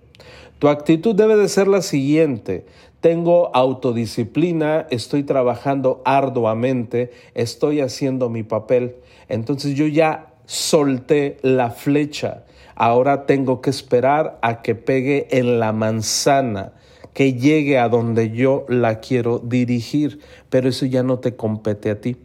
Tu 0.60 0.68
actitud 0.68 1.16
debe 1.16 1.36
de 1.36 1.50
ser 1.50 1.68
la 1.68 1.82
siguiente. 1.82 2.66
Tengo 3.02 3.56
autodisciplina, 3.56 4.88
estoy 4.90 5.24
trabajando 5.24 6.02
arduamente, 6.04 7.12
estoy 7.36 7.82
haciendo 7.82 8.30
mi 8.30 8.44
papel. 8.44 8.96
Entonces 9.30 9.76
yo 9.76 9.86
ya 9.88 10.34
solté 10.46 11.38
la 11.44 11.70
flecha. 11.70 12.46
Ahora 12.76 13.26
tengo 13.26 13.62
que 13.62 13.70
esperar 13.70 14.40
a 14.42 14.62
que 14.62 14.76
pegue 14.76 15.28
en 15.32 15.60
la 15.60 15.74
manzana, 15.74 16.74
que 17.14 17.34
llegue 17.34 17.78
a 17.78 17.90
donde 17.90 18.32
yo 18.32 18.66
la 18.68 19.00
quiero 19.00 19.40
dirigir. 19.40 20.20
Pero 20.50 20.70
eso 20.70 20.86
ya 20.86 21.04
no 21.04 21.20
te 21.20 21.36
compete 21.36 21.92
a 21.92 22.02
ti. 22.02 22.18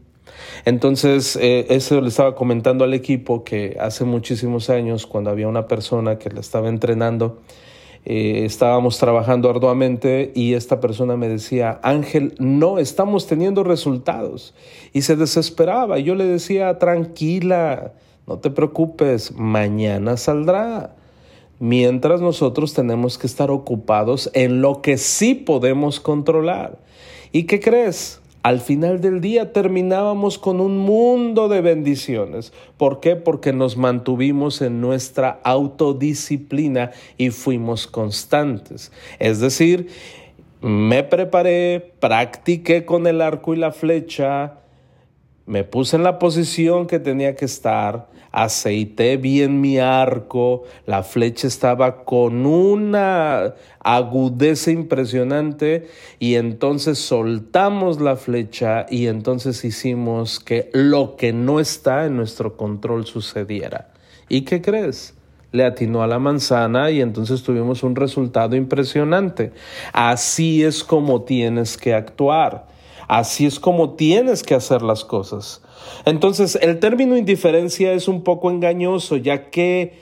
Entonces, 0.64 1.37
eh, 1.37 1.66
eso 1.70 2.00
le 2.00 2.08
estaba 2.08 2.35
comentando 2.35 2.85
al 2.85 2.94
equipo 2.94 3.44
que 3.44 3.76
hace 3.80 4.04
muchísimos 4.04 4.70
años, 4.70 5.06
cuando 5.06 5.30
había 5.30 5.48
una 5.48 5.66
persona 5.66 6.18
que 6.18 6.30
le 6.30 6.40
estaba 6.40 6.68
entrenando, 6.68 7.40
eh, 8.04 8.44
estábamos 8.44 8.98
trabajando 8.98 9.48
arduamente 9.48 10.32
y 10.34 10.54
esta 10.54 10.80
persona 10.80 11.16
me 11.16 11.28
decía, 11.28 11.78
Ángel, 11.82 12.34
no 12.38 12.78
estamos 12.78 13.26
teniendo 13.26 13.62
resultados. 13.62 14.54
Y 14.92 15.02
se 15.02 15.16
desesperaba. 15.16 15.98
Yo 15.98 16.14
le 16.14 16.24
decía, 16.24 16.78
tranquila, 16.78 17.92
no 18.26 18.38
te 18.38 18.50
preocupes, 18.50 19.32
mañana 19.32 20.16
saldrá. 20.16 20.96
Mientras 21.60 22.20
nosotros 22.20 22.74
tenemos 22.74 23.18
que 23.18 23.28
estar 23.28 23.50
ocupados 23.50 24.30
en 24.34 24.62
lo 24.62 24.82
que 24.82 24.98
sí 24.98 25.34
podemos 25.34 26.00
controlar. 26.00 26.78
¿Y 27.30 27.44
qué 27.44 27.60
crees? 27.60 28.21
Al 28.42 28.61
final 28.61 29.00
del 29.00 29.20
día 29.20 29.52
terminábamos 29.52 30.38
con 30.38 30.61
un 30.61 30.78
mundo 30.78 31.48
de 31.48 31.61
bendiciones. 31.61 32.52
¿Por 32.76 33.00
qué? 33.00 33.14
Porque 33.14 33.52
nos 33.52 33.76
mantuvimos 33.76 34.62
en 34.62 34.81
nuestra 34.81 35.40
autodisciplina 35.44 36.90
y 37.16 37.31
fuimos 37.31 37.87
constantes. 37.87 38.90
Es 39.20 39.38
decir, 39.38 39.88
me 40.61 41.05
preparé, 41.05 41.94
practiqué 42.00 42.85
con 42.85 43.07
el 43.07 43.20
arco 43.20 43.55
y 43.55 43.59
la 43.59 43.72
flecha, 43.72 44.62
me 45.46 45.64
puse 45.64 45.96
en 45.96 46.02
la 46.02 46.18
posición 46.18 46.87
que 46.87 46.98
tenía 46.98 47.35
que 47.35 47.44
estar, 47.44 48.09
aceité 48.31 49.16
bien 49.16 49.61
mi 49.61 49.78
arco, 49.78 50.64
la 50.87 51.02
flecha 51.02 51.46
estaba 51.46 52.05
con 52.05 52.46
una 52.46 53.55
agudeza 53.81 54.70
impresionante 54.70 55.88
y 56.18 56.37
entonces 56.37 56.98
soltamos 56.98 58.00
la 58.00 58.16
flecha 58.16 58.87
y 58.88 59.07
entonces 59.09 59.64
hicimos 59.64 60.40
que 60.40 60.70
lo 60.72 61.16
que 61.16 61.33
no 61.33 61.61
está 61.61 62.07
en 62.07 62.16
nuestro 62.16 62.57
control 62.57 63.07
sucediera. 63.07 63.92
¿Y 64.28 64.42
qué 64.42 64.62
crees? 64.62 65.14
le 65.52 65.64
atinó 65.64 66.02
a 66.02 66.07
la 66.07 66.18
manzana 66.18 66.90
y 66.90 67.00
entonces 67.00 67.42
tuvimos 67.42 67.83
un 67.83 67.94
resultado 67.94 68.57
impresionante. 68.57 69.52
Así 69.92 70.64
es 70.64 70.83
como 70.83 71.22
tienes 71.22 71.76
que 71.76 71.94
actuar. 71.94 72.71
Así 73.12 73.44
es 73.44 73.61
como 73.61 73.90
tienes 73.90 74.42
que 74.42 74.55
hacer 74.55 74.81
las 74.81 75.05
cosas. 75.05 75.61
Entonces, 76.07 76.59
el 76.62 76.81
término 76.81 77.14
indiferencia 77.14 77.92
es 77.92 78.09
un 78.09 78.25
poco 78.25 78.51
engañoso, 78.51 79.18
ya 79.18 79.51
que 79.51 79.98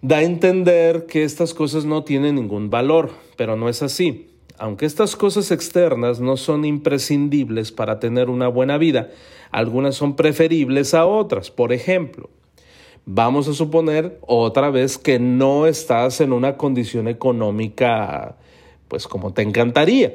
da 0.00 0.16
a 0.16 0.22
entender 0.22 1.06
que 1.06 1.22
estas 1.22 1.54
cosas 1.54 1.84
no 1.84 2.02
tienen 2.02 2.34
ningún 2.34 2.68
valor, 2.68 3.12
pero 3.36 3.54
no 3.54 3.68
es 3.68 3.80
así. 3.84 4.32
Aunque 4.58 4.86
estas 4.86 5.14
cosas 5.14 5.52
externas 5.52 6.18
no 6.18 6.36
son 6.36 6.64
imprescindibles 6.64 7.70
para 7.70 8.00
tener 8.00 8.28
una 8.28 8.48
buena 8.48 8.76
vida, 8.76 9.10
algunas 9.52 9.94
son 9.94 10.16
preferibles 10.16 10.94
a 10.94 11.06
otras. 11.06 11.52
Por 11.52 11.72
ejemplo, 11.72 12.28
vamos 13.06 13.46
a 13.46 13.54
suponer 13.54 14.18
otra 14.20 14.70
vez 14.70 14.98
que 14.98 15.20
no 15.20 15.68
estás 15.68 16.20
en 16.20 16.32
una 16.32 16.56
condición 16.56 17.06
económica 17.06 18.34
pues 18.88 19.06
como 19.06 19.32
te 19.32 19.42
encantaría. 19.42 20.12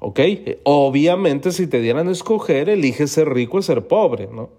¿Ok? 0.00 0.20
Obviamente 0.64 1.52
si 1.52 1.66
te 1.66 1.80
dieran 1.80 2.08
a 2.08 2.12
escoger, 2.12 2.68
elige 2.68 3.06
ser 3.06 3.28
rico 3.32 3.58
o 3.58 3.62
ser 3.62 3.86
pobre, 3.86 4.28
¿no? 4.32 4.50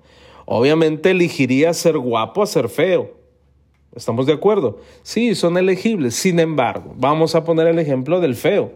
Obviamente 0.46 1.12
elegiría 1.12 1.74
ser 1.74 1.98
guapo 1.98 2.42
a 2.42 2.48
ser 2.48 2.70
feo. 2.70 3.12
¿Estamos 3.96 4.26
de 4.26 4.34
acuerdo? 4.34 4.80
Sí, 5.04 5.36
son 5.36 5.58
elegibles. 5.58 6.16
Sin 6.16 6.40
embargo, 6.40 6.94
vamos 6.96 7.36
a 7.36 7.44
poner 7.44 7.68
el 7.68 7.80
ejemplo 7.80 8.22
del 8.22 8.36
feo. 8.36 8.72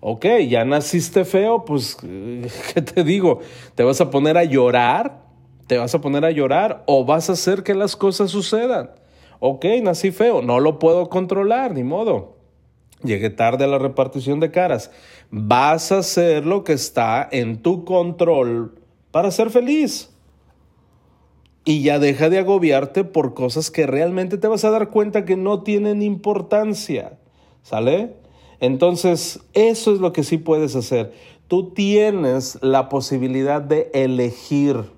Ok, 0.00 0.26
ya 0.48 0.64
naciste 0.64 1.24
feo, 1.24 1.64
pues, 1.64 1.96
¿qué 2.74 2.82
te 2.82 3.02
digo? 3.02 3.40
¿Te 3.74 3.82
vas 3.82 4.00
a 4.00 4.10
poner 4.10 4.36
a 4.36 4.44
llorar? 4.44 5.22
¿Te 5.66 5.76
vas 5.76 5.94
a 5.94 6.00
poner 6.00 6.24
a 6.24 6.30
llorar 6.30 6.84
o 6.86 7.04
vas 7.04 7.28
a 7.28 7.32
hacer 7.32 7.62
que 7.62 7.74
las 7.74 7.96
cosas 7.96 8.30
sucedan? 8.30 8.90
Ok, 9.40 9.64
nací 9.82 10.10
feo, 10.10 10.42
no 10.42 10.60
lo 10.60 10.78
puedo 10.78 11.08
controlar, 11.08 11.74
ni 11.74 11.84
modo. 11.84 12.37
Llegué 13.02 13.30
tarde 13.30 13.64
a 13.64 13.68
la 13.68 13.78
repartición 13.78 14.40
de 14.40 14.50
caras. 14.50 14.90
Vas 15.30 15.92
a 15.92 15.98
hacer 15.98 16.46
lo 16.46 16.64
que 16.64 16.72
está 16.72 17.28
en 17.30 17.62
tu 17.62 17.84
control 17.84 18.74
para 19.10 19.30
ser 19.30 19.50
feliz 19.50 20.10
y 21.64 21.82
ya 21.82 21.98
deja 21.98 22.30
de 22.30 22.38
agobiarte 22.38 23.04
por 23.04 23.34
cosas 23.34 23.70
que 23.70 23.86
realmente 23.86 24.38
te 24.38 24.48
vas 24.48 24.64
a 24.64 24.70
dar 24.70 24.88
cuenta 24.88 25.26
que 25.26 25.36
no 25.36 25.62
tienen 25.62 26.00
importancia. 26.00 27.18
¿Sale? 27.62 28.14
Entonces, 28.58 29.40
eso 29.52 29.92
es 29.92 30.00
lo 30.00 30.14
que 30.14 30.24
sí 30.24 30.38
puedes 30.38 30.74
hacer. 30.74 31.12
Tú 31.46 31.74
tienes 31.74 32.58
la 32.62 32.88
posibilidad 32.88 33.60
de 33.60 33.90
elegir 33.92 34.97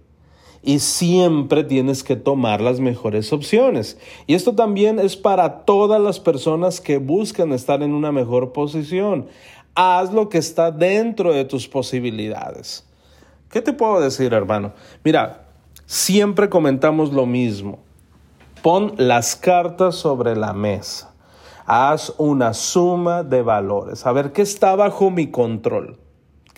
y 0.63 0.81
siempre 0.81 1.65
tienes 1.65 2.03
que 2.03 2.17
tomar 2.17 2.61
las 2.61 2.81
mejores 2.81 3.33
opciones. 3.33 3.99
Y 4.27 4.35
esto 4.35 4.55
también 4.55 4.99
es 4.99 5.17
para 5.17 5.65
todas 5.65 6.01
las 6.01 6.21
personas 6.21 6.81
que 6.81 6.99
buscan 6.99 7.53
estar 7.53 7.83
en 7.83 7.95
una 7.95 8.13
mejor 8.13 8.53
posición. 8.53 9.27
Haz 9.75 10.13
lo 10.13 10.29
que 10.29 10.39
está 10.39 10.71
dentro 10.71 11.33
de 11.33 11.45
tus 11.45 11.69
posibilidades. 11.69 12.85
¿Qué 13.51 13.63
te 13.63 13.73
puedo 13.73 14.01
decir, 14.01 14.33
hermano? 14.35 14.73
Mira, 15.03 15.49
siempre 15.87 16.49
comentamos 16.49 17.13
lo 17.13 17.27
mismo. 17.27 17.79
Pon 18.63 18.95
las 18.99 19.37
cartas 19.37 19.95
sobre 19.95 20.37
la 20.37 20.53
mesa. 20.53 21.15
Haz 21.65 22.13
una 22.19 22.53
suma 22.53 23.23
de 23.23 23.43
valores. 23.43 24.05
A 24.05 24.13
ver, 24.13 24.33
¿qué 24.33 24.43
está 24.43 24.75
bajo 24.75 25.11
mi 25.11 25.31
control? 25.31 26.00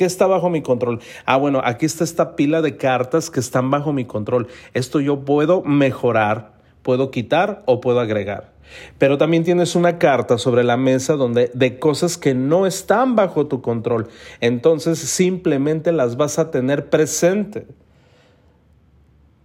¿Qué 0.03 0.07
está 0.07 0.27
bajo 0.27 0.51
mi 0.51 0.63
control? 0.63 0.99
Ah, 1.27 1.37
bueno, 1.37 1.61
aquí 1.63 1.87
está 1.87 2.03
esta 2.03 2.35
pila 2.35 2.61
de 2.61 2.77
cartas 2.77 3.31
que 3.31 3.39
están 3.39 3.71
bajo 3.71 3.93
mi 3.93 4.05
control. 4.05 4.49
Esto 4.75 4.99
yo 4.99 5.21
puedo 5.21 5.63
mejorar, 5.63 6.55
puedo 6.83 7.13
quitar 7.13 7.63
o 7.67 7.81
puedo 7.81 8.01
agregar. 8.01 8.53
Pero 8.99 9.17
también 9.17 9.45
tienes 9.45 9.77
una 9.77 9.99
carta 9.99 10.39
sobre 10.39 10.65
la 10.65 10.77
mesa 10.77 11.15
donde 11.15 11.53
de 11.55 11.79
cosas 11.79 12.19
que 12.19 12.35
no 12.35 12.67
están 12.67 13.15
bajo 13.15 13.47
tu 13.47 13.63
control. 13.63 14.09
Entonces 14.41 14.99
simplemente 14.99 15.93
las 15.93 16.17
vas 16.17 16.41
a 16.41 16.51
tener 16.51 16.91
presente 16.91 17.69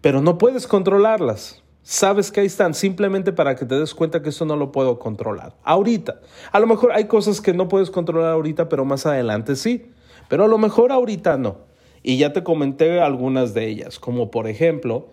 pero 0.02 0.22
no 0.22 0.38
puedes 0.38 0.68
controlarlas. 0.68 1.62
Sabes 1.84 2.32
que 2.32 2.42
ahí 2.42 2.48
están 2.48 2.74
simplemente 2.74 3.32
para 3.32 3.56
que 3.56 3.66
te 3.66 3.80
des 3.80 3.94
cuenta 3.94 4.22
que 4.22 4.30
eso 4.30 4.46
no 4.46 4.56
lo 4.56 4.72
puedo 4.72 5.00
controlar. 5.00 5.56
Ahorita. 5.64 6.22
A 6.52 6.60
lo 6.60 6.68
mejor 6.68 6.92
hay 6.92 7.06
cosas 7.06 7.40
que 7.42 7.54
no 7.54 7.68
puedes 7.68 7.90
controlar 7.90 8.32
ahorita, 8.32 8.70
pero 8.70 8.86
más 8.86 9.06
adelante 9.06 9.56
sí. 9.56 9.90
Pero 10.30 10.46
a 10.46 10.48
lo 10.48 10.58
mejor 10.58 10.92
ahorita 10.92 11.38
no. 11.38 11.58
Y 12.04 12.18
ya 12.18 12.34
te 12.34 12.44
comenté 12.44 13.00
algunas 13.00 13.54
de 13.54 13.68
ellas, 13.68 14.00
como 14.00 14.32
por 14.32 14.48
ejemplo 14.48 15.08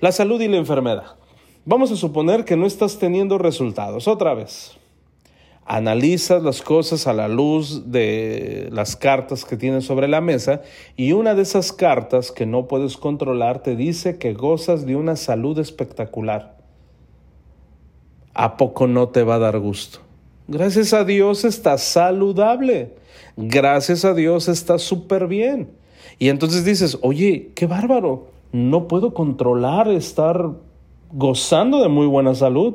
la 0.00 0.12
salud 0.12 0.40
y 0.40 0.48
la 0.48 0.56
enfermedad. 0.56 1.16
Vamos 1.64 1.90
a 1.90 1.96
suponer 1.96 2.44
que 2.44 2.56
no 2.56 2.66
estás 2.66 2.98
teniendo 2.98 3.38
resultados. 3.38 4.08
Otra 4.08 4.34
vez 4.34 4.76
analizas 5.66 6.42
las 6.42 6.62
cosas 6.62 7.08
a 7.08 7.12
la 7.12 7.26
luz 7.26 7.90
de 7.90 8.68
las 8.70 8.94
cartas 8.94 9.44
que 9.44 9.56
tienes 9.56 9.84
sobre 9.84 10.06
la 10.06 10.20
mesa 10.20 10.62
y 10.96 11.12
una 11.12 11.34
de 11.34 11.42
esas 11.42 11.72
cartas 11.72 12.30
que 12.30 12.46
no 12.46 12.68
puedes 12.68 12.96
controlar 12.96 13.62
te 13.62 13.74
dice 13.74 14.16
que 14.18 14.32
gozas 14.32 14.86
de 14.86 14.94
una 14.94 15.16
salud 15.16 15.58
espectacular. 15.58 16.56
¿A 18.32 18.56
poco 18.56 18.86
no 18.86 19.08
te 19.08 19.24
va 19.24 19.36
a 19.36 19.40
dar 19.40 19.58
gusto? 19.58 20.05
Gracias 20.48 20.92
a 20.92 21.04
Dios 21.04 21.44
estás 21.44 21.82
saludable. 21.82 22.94
Gracias 23.36 24.04
a 24.04 24.14
Dios 24.14 24.48
estás 24.48 24.82
súper 24.82 25.26
bien. 25.26 25.70
Y 26.18 26.28
entonces 26.28 26.64
dices, 26.64 26.98
oye, 27.02 27.50
qué 27.54 27.66
bárbaro. 27.66 28.28
No 28.52 28.86
puedo 28.86 29.12
controlar 29.12 29.88
estar 29.88 30.50
gozando 31.12 31.82
de 31.82 31.88
muy 31.88 32.06
buena 32.06 32.34
salud. 32.34 32.74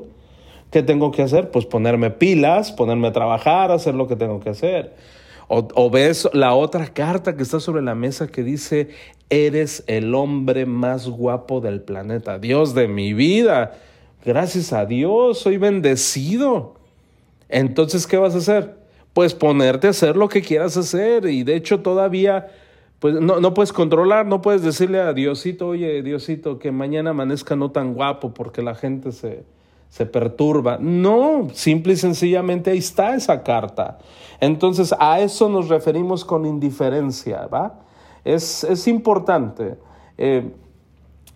¿Qué 0.70 0.84
tengo 0.84 1.12
que 1.12 1.22
hacer? 1.22 1.50
Pues 1.50 1.66
ponerme 1.66 2.12
pilas, 2.12 2.72
ponerme 2.72 3.08
a 3.08 3.14
trabajar, 3.14 3.72
hacer 3.72 3.96
lo 3.96 4.08
que 4.08 4.16
tengo 4.16 4.40
que 4.40 4.50
hacer. 4.50 4.94
O, 5.54 5.90
ves 5.90 6.30
la 6.32 6.54
otra 6.54 6.88
carta 6.88 7.36
que 7.36 7.44
está 7.44 7.60
sobre 7.60 7.82
la 7.82 7.94
mesa 7.94 8.28
que 8.28 8.42
dice, 8.42 8.88
eres 9.30 9.84
el 9.88 10.16
hombre 10.16 10.66
más 10.66 11.10
guapo 11.10 11.60
del 11.60 11.82
planeta, 11.82 12.40
Dios 12.40 12.74
de 12.74 12.88
mi 12.88 13.14
vida. 13.14 13.74
Gracias 14.24 14.72
a 14.72 14.86
Dios, 14.86 15.40
soy 15.40 15.58
bendecido. 15.58 16.81
Entonces, 17.52 18.08
¿qué 18.08 18.18
vas 18.18 18.34
a 18.34 18.40
hacer? 18.40 18.76
Pues 19.14 19.34
ponerte 19.36 19.88
a 19.88 19.92
hacer 19.92 20.16
lo 20.16 20.30
que 20.30 20.42
quieras 20.42 20.78
hacer. 20.78 21.26
Y 21.26 21.44
de 21.44 21.56
hecho 21.56 21.82
todavía, 21.82 22.48
pues 23.00 23.16
no, 23.16 23.40
no 23.40 23.54
puedes 23.54 23.74
controlar, 23.74 24.26
no 24.26 24.42
puedes 24.42 24.64
decirle 24.64 25.00
a 25.00 25.14
Diosito, 25.14 25.68
oye, 25.68 26.02
Diosito, 26.02 26.58
que 26.58 26.72
mañana 26.72 27.12
amanezca 27.12 27.56
no 27.56 27.72
tan 27.72 27.94
guapo 27.94 28.34
porque 28.34 28.62
la 28.62 28.74
gente 28.74 29.12
se, 29.12 29.44
se 29.90 30.06
perturba. 30.06 30.78
No, 30.80 31.50
simple 31.54 31.94
y 31.94 31.98
sencillamente 31.98 32.72
ahí 32.72 32.78
está 32.78 33.14
esa 33.14 33.44
carta. 33.44 34.00
Entonces 34.40 34.96
a 34.98 35.20
eso 35.20 35.50
nos 35.50 35.68
referimos 35.68 36.24
con 36.24 36.46
indiferencia, 36.46 37.46
¿va? 37.48 37.82
Es, 38.24 38.64
es 38.64 38.88
importante. 38.88 39.76
Eh, 40.18 40.50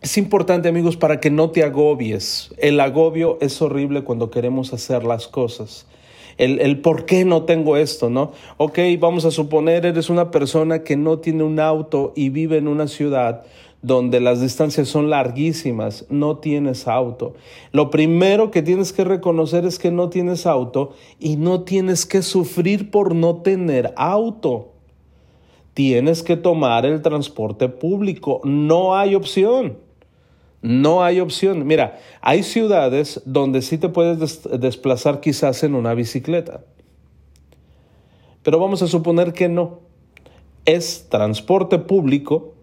es 0.02 0.18
importante, 0.18 0.70
amigos, 0.70 0.96
para 0.96 1.20
que 1.20 1.30
no 1.30 1.50
te 1.50 1.64
agobies. 1.64 2.54
El 2.58 2.80
agobio 2.80 3.38
es 3.42 3.62
horrible 3.62 4.04
cuando 4.04 4.30
queremos 4.30 4.72
hacer 4.72 5.04
las 5.04 5.28
cosas. 5.28 5.88
El, 6.38 6.60
el, 6.60 6.82
por 6.82 7.06
qué 7.06 7.24
no 7.24 7.44
tengo 7.44 7.78
esto, 7.78 8.10
¿no? 8.10 8.32
Ok, 8.58 8.80
vamos 9.00 9.24
a 9.26 9.32
suponer 9.32 9.86
eres 9.86 10.10
una 10.10 10.32
persona 10.32 10.84
que 10.84 10.98
no 10.98 11.20
tiene 11.20 11.44
un 11.44 11.60
auto 11.60 12.12
y 12.16 12.30
vive 12.30 12.58
en 12.58 12.68
una 12.68 12.88
ciudad 12.88 13.44
donde 13.86 14.20
las 14.20 14.42
distancias 14.42 14.88
son 14.88 15.12
larguísimas, 15.12 16.08
no 16.10 16.38
tienes 16.38 16.88
auto. 16.88 17.36
Lo 17.72 17.92
primero 17.92 18.50
que 18.50 18.64
tienes 18.64 18.92
que 18.92 19.04
reconocer 19.04 19.64
es 19.64 19.78
que 19.78 19.92
no 19.92 20.10
tienes 20.10 20.48
auto 20.48 20.94
y 21.20 21.36
no 21.36 21.62
tienes 21.62 22.08
que 22.08 22.24
sufrir 22.24 22.90
por 22.90 23.14
no 23.14 23.44
tener 23.44 23.94
auto. 23.96 24.72
Tienes 25.76 26.24
que 26.24 26.36
tomar 26.36 26.88
el 26.88 27.04
transporte 27.04 27.70
público, 27.70 28.42
no 28.44 28.96
hay 28.96 29.14
opción. 29.14 29.78
No 30.66 31.04
hay 31.04 31.20
opción. 31.20 31.68
Mira, 31.68 32.00
hay 32.22 32.42
ciudades 32.42 33.22
donde 33.26 33.62
sí 33.62 33.78
te 33.78 33.88
puedes 33.88 34.42
desplazar 34.60 35.20
quizás 35.20 35.62
en 35.62 35.76
una 35.76 35.94
bicicleta. 35.94 36.62
Pero 38.42 38.58
vamos 38.58 38.82
a 38.82 38.88
suponer 38.88 39.32
que 39.32 39.48
no. 39.48 39.82
Es 40.66 41.06
transporte 41.08 41.78
público 41.78 42.56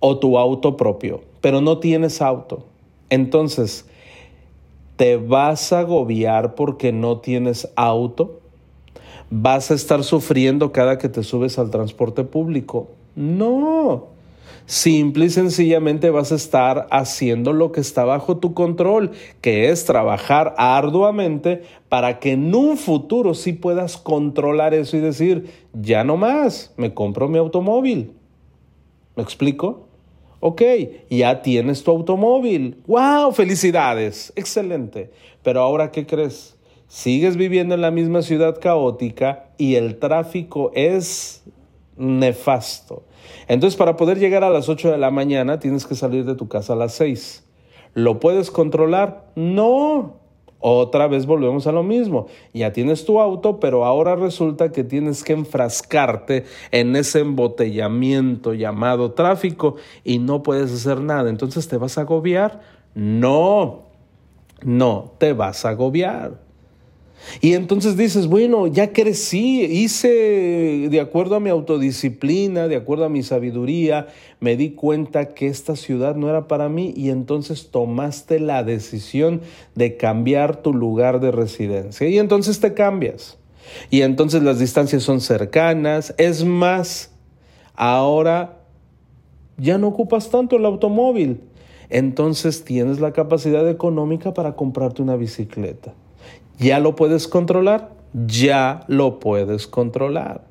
o 0.00 0.18
tu 0.18 0.36
auto 0.36 0.76
propio, 0.76 1.22
pero 1.40 1.62
no 1.62 1.78
tienes 1.78 2.20
auto. 2.20 2.66
Entonces, 3.08 3.88
¿te 4.96 5.16
vas 5.16 5.72
a 5.72 5.78
agobiar 5.78 6.54
porque 6.54 6.92
no 6.92 7.20
tienes 7.20 7.72
auto? 7.74 8.40
¿Vas 9.30 9.70
a 9.70 9.74
estar 9.74 10.04
sufriendo 10.04 10.72
cada 10.72 10.98
que 10.98 11.08
te 11.08 11.22
subes 11.22 11.58
al 11.58 11.70
transporte 11.70 12.24
público? 12.24 12.90
No. 13.16 14.11
Simple 14.66 15.26
y 15.26 15.30
sencillamente 15.30 16.10
vas 16.10 16.32
a 16.32 16.36
estar 16.36 16.86
haciendo 16.90 17.52
lo 17.52 17.72
que 17.72 17.80
está 17.80 18.04
bajo 18.04 18.38
tu 18.38 18.54
control, 18.54 19.10
que 19.40 19.70
es 19.70 19.84
trabajar 19.84 20.54
arduamente 20.56 21.62
para 21.88 22.18
que 22.20 22.32
en 22.32 22.54
un 22.54 22.76
futuro 22.76 23.34
sí 23.34 23.52
puedas 23.52 23.96
controlar 23.96 24.72
eso 24.72 24.96
y 24.96 25.00
decir, 25.00 25.50
ya 25.72 26.04
no 26.04 26.16
más, 26.16 26.72
me 26.76 26.94
compro 26.94 27.28
mi 27.28 27.38
automóvil. 27.38 28.12
¿Me 29.16 29.22
explico? 29.22 29.88
Ok, 30.40 30.62
ya 31.10 31.42
tienes 31.42 31.84
tu 31.84 31.90
automóvil. 31.90 32.82
¡Wow! 32.86 33.32
Felicidades. 33.32 34.32
Excelente. 34.34 35.10
Pero 35.42 35.60
ahora, 35.60 35.92
¿qué 35.92 36.06
crees? 36.06 36.56
Sigues 36.88 37.36
viviendo 37.36 37.74
en 37.74 37.80
la 37.80 37.90
misma 37.90 38.22
ciudad 38.22 38.58
caótica 38.60 39.50
y 39.56 39.76
el 39.76 39.98
tráfico 39.98 40.72
es 40.74 41.44
nefasto. 41.96 43.04
Entonces, 43.52 43.76
para 43.76 43.96
poder 43.96 44.18
llegar 44.18 44.44
a 44.44 44.48
las 44.48 44.70
8 44.70 44.92
de 44.92 44.96
la 44.96 45.10
mañana, 45.10 45.58
tienes 45.58 45.84
que 45.84 45.94
salir 45.94 46.24
de 46.24 46.34
tu 46.34 46.48
casa 46.48 46.72
a 46.72 46.76
las 46.76 46.94
6. 46.94 47.44
¿Lo 47.92 48.18
puedes 48.18 48.50
controlar? 48.50 49.26
No. 49.34 50.14
Otra 50.58 51.06
vez 51.06 51.26
volvemos 51.26 51.66
a 51.66 51.72
lo 51.72 51.82
mismo. 51.82 52.28
Ya 52.54 52.72
tienes 52.72 53.04
tu 53.04 53.20
auto, 53.20 53.60
pero 53.60 53.84
ahora 53.84 54.16
resulta 54.16 54.72
que 54.72 54.84
tienes 54.84 55.22
que 55.22 55.34
enfrascarte 55.34 56.44
en 56.70 56.96
ese 56.96 57.20
embotellamiento 57.20 58.54
llamado 58.54 59.12
tráfico 59.12 59.76
y 60.02 60.18
no 60.18 60.42
puedes 60.42 60.72
hacer 60.72 61.02
nada. 61.02 61.28
Entonces 61.28 61.68
te 61.68 61.76
vas 61.76 61.98
a 61.98 62.02
agobiar. 62.02 62.62
No, 62.94 63.82
no 64.62 65.12
te 65.18 65.34
vas 65.34 65.66
a 65.66 65.70
agobiar. 65.70 66.40
Y 67.40 67.54
entonces 67.54 67.96
dices, 67.96 68.26
bueno, 68.26 68.66
ya 68.66 68.92
crecí, 68.92 69.62
hice 69.62 70.88
de 70.90 71.00
acuerdo 71.00 71.36
a 71.36 71.40
mi 71.40 71.50
autodisciplina, 71.50 72.68
de 72.68 72.76
acuerdo 72.76 73.04
a 73.04 73.08
mi 73.08 73.22
sabiduría, 73.22 74.08
me 74.40 74.56
di 74.56 74.70
cuenta 74.70 75.34
que 75.34 75.46
esta 75.46 75.76
ciudad 75.76 76.16
no 76.16 76.28
era 76.28 76.48
para 76.48 76.68
mí 76.68 76.92
y 76.96 77.10
entonces 77.10 77.70
tomaste 77.70 78.40
la 78.40 78.64
decisión 78.64 79.40
de 79.74 79.96
cambiar 79.96 80.62
tu 80.62 80.74
lugar 80.74 81.20
de 81.20 81.30
residencia. 81.30 82.08
Y 82.08 82.18
entonces 82.18 82.60
te 82.60 82.74
cambias. 82.74 83.38
Y 83.90 84.02
entonces 84.02 84.42
las 84.42 84.58
distancias 84.58 85.02
son 85.02 85.20
cercanas. 85.20 86.14
Es 86.18 86.44
más, 86.44 87.12
ahora 87.74 88.58
ya 89.56 89.78
no 89.78 89.88
ocupas 89.88 90.30
tanto 90.30 90.56
el 90.56 90.64
automóvil. 90.64 91.40
Entonces 91.88 92.64
tienes 92.64 93.00
la 93.00 93.12
capacidad 93.12 93.68
económica 93.68 94.32
para 94.34 94.54
comprarte 94.54 95.02
una 95.02 95.16
bicicleta. 95.16 95.94
¿Ya 96.58 96.78
lo 96.78 96.94
puedes 96.96 97.28
controlar? 97.28 97.90
Ya 98.12 98.84
lo 98.88 99.18
puedes 99.18 99.66
controlar. 99.66 100.42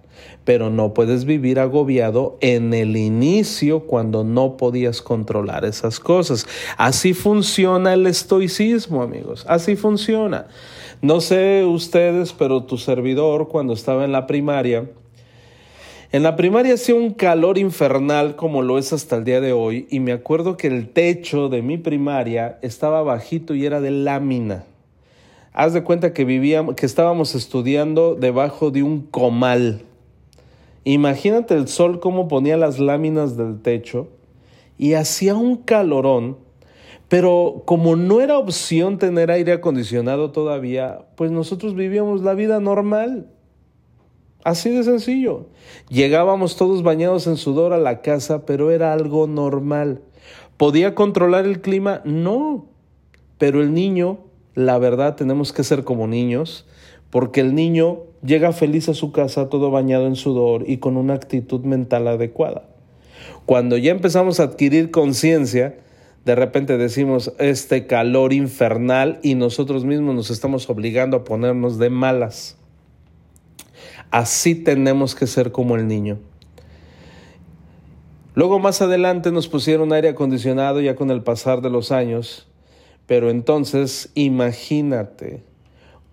Pero 0.43 0.69
no 0.69 0.93
puedes 0.93 1.25
vivir 1.25 1.59
agobiado 1.59 2.37
en 2.41 2.73
el 2.73 2.97
inicio 2.97 3.81
cuando 3.81 4.23
no 4.23 4.57
podías 4.57 5.01
controlar 5.01 5.65
esas 5.65 5.99
cosas. 5.99 6.45
Así 6.77 7.13
funciona 7.13 7.93
el 7.93 8.07
estoicismo, 8.07 9.03
amigos. 9.03 9.45
Así 9.47 9.75
funciona. 9.75 10.47
No 11.01 11.21
sé 11.21 11.65
ustedes, 11.65 12.33
pero 12.33 12.63
tu 12.63 12.77
servidor 12.77 13.47
cuando 13.47 13.73
estaba 13.73 14.05
en 14.05 14.11
la 14.11 14.27
primaria, 14.27 14.89
en 16.11 16.23
la 16.23 16.35
primaria 16.35 16.73
hacía 16.73 16.93
un 16.93 17.13
calor 17.13 17.57
infernal 17.57 18.35
como 18.35 18.61
lo 18.61 18.77
es 18.77 18.91
hasta 18.91 19.15
el 19.15 19.23
día 19.23 19.39
de 19.39 19.53
hoy 19.53 19.87
y 19.89 20.01
me 20.01 20.11
acuerdo 20.11 20.57
que 20.57 20.67
el 20.67 20.89
techo 20.89 21.47
de 21.47 21.61
mi 21.61 21.77
primaria 21.77 22.59
estaba 22.61 23.01
bajito 23.01 23.55
y 23.55 23.65
era 23.65 23.79
de 23.79 23.91
lámina. 23.91 24.65
Haz 25.53 25.73
de 25.73 25.83
cuenta 25.83 26.13
que 26.13 26.23
vivíamos, 26.23 26.75
que 26.75 26.85
estábamos 26.85 27.35
estudiando 27.35 28.15
debajo 28.15 28.71
de 28.71 28.83
un 28.83 29.01
comal. 29.01 29.81
Imagínate 30.85 31.55
el 31.55 31.67
sol 31.67 31.99
cómo 31.99 32.29
ponía 32.29 32.55
las 32.55 32.79
láminas 32.79 33.35
del 33.35 33.61
techo 33.61 34.07
y 34.77 34.93
hacía 34.93 35.35
un 35.35 35.57
calorón, 35.57 36.37
pero 37.09 37.63
como 37.65 37.97
no 37.97 38.21
era 38.21 38.37
opción 38.37 38.97
tener 38.97 39.29
aire 39.29 39.51
acondicionado 39.51 40.31
todavía, 40.31 41.05
pues 41.15 41.31
nosotros 41.31 41.75
vivíamos 41.75 42.21
la 42.21 42.33
vida 42.33 42.61
normal. 42.61 43.27
Así 44.45 44.69
de 44.69 44.83
sencillo. 44.83 45.47
Llegábamos 45.89 46.55
todos 46.55 46.81
bañados 46.81 47.27
en 47.27 47.35
sudor 47.35 47.73
a 47.73 47.77
la 47.77 48.01
casa, 48.01 48.45
pero 48.45 48.71
era 48.71 48.93
algo 48.93 49.27
normal. 49.27 50.01
¿Podía 50.55 50.95
controlar 50.95 51.45
el 51.45 51.61
clima? 51.61 52.01
No. 52.05 52.65
Pero 53.37 53.61
el 53.61 53.73
niño 53.73 54.30
la 54.55 54.77
verdad 54.77 55.15
tenemos 55.15 55.53
que 55.53 55.63
ser 55.63 55.83
como 55.83 56.07
niños, 56.07 56.65
porque 57.09 57.41
el 57.41 57.55
niño 57.55 57.99
llega 58.23 58.51
feliz 58.51 58.89
a 58.89 58.93
su 58.93 59.11
casa 59.11 59.49
todo 59.49 59.71
bañado 59.71 60.07
en 60.07 60.15
sudor 60.15 60.63
y 60.67 60.77
con 60.77 60.97
una 60.97 61.13
actitud 61.13 61.61
mental 61.61 62.07
adecuada. 62.07 62.63
Cuando 63.45 63.77
ya 63.77 63.91
empezamos 63.91 64.39
a 64.39 64.43
adquirir 64.43 64.91
conciencia, 64.91 65.79
de 66.25 66.35
repente 66.35 66.77
decimos 66.77 67.33
este 67.39 67.87
calor 67.87 68.33
infernal 68.33 69.19
y 69.23 69.35
nosotros 69.35 69.85
mismos 69.85 70.15
nos 70.15 70.29
estamos 70.29 70.69
obligando 70.69 71.17
a 71.17 71.23
ponernos 71.23 71.79
de 71.79 71.89
malas. 71.89 72.57
Así 74.11 74.55
tenemos 74.55 75.15
que 75.15 75.27
ser 75.27 75.51
como 75.51 75.75
el 75.75 75.87
niño. 75.87 76.19
Luego 78.35 78.59
más 78.59 78.81
adelante 78.81 79.31
nos 79.31 79.47
pusieron 79.47 79.91
aire 79.91 80.09
acondicionado 80.09 80.79
ya 80.79 80.95
con 80.95 81.11
el 81.11 81.21
pasar 81.23 81.61
de 81.61 81.69
los 81.69 81.91
años 81.91 82.50
pero 83.07 83.29
entonces 83.29 84.11
imagínate 84.15 85.43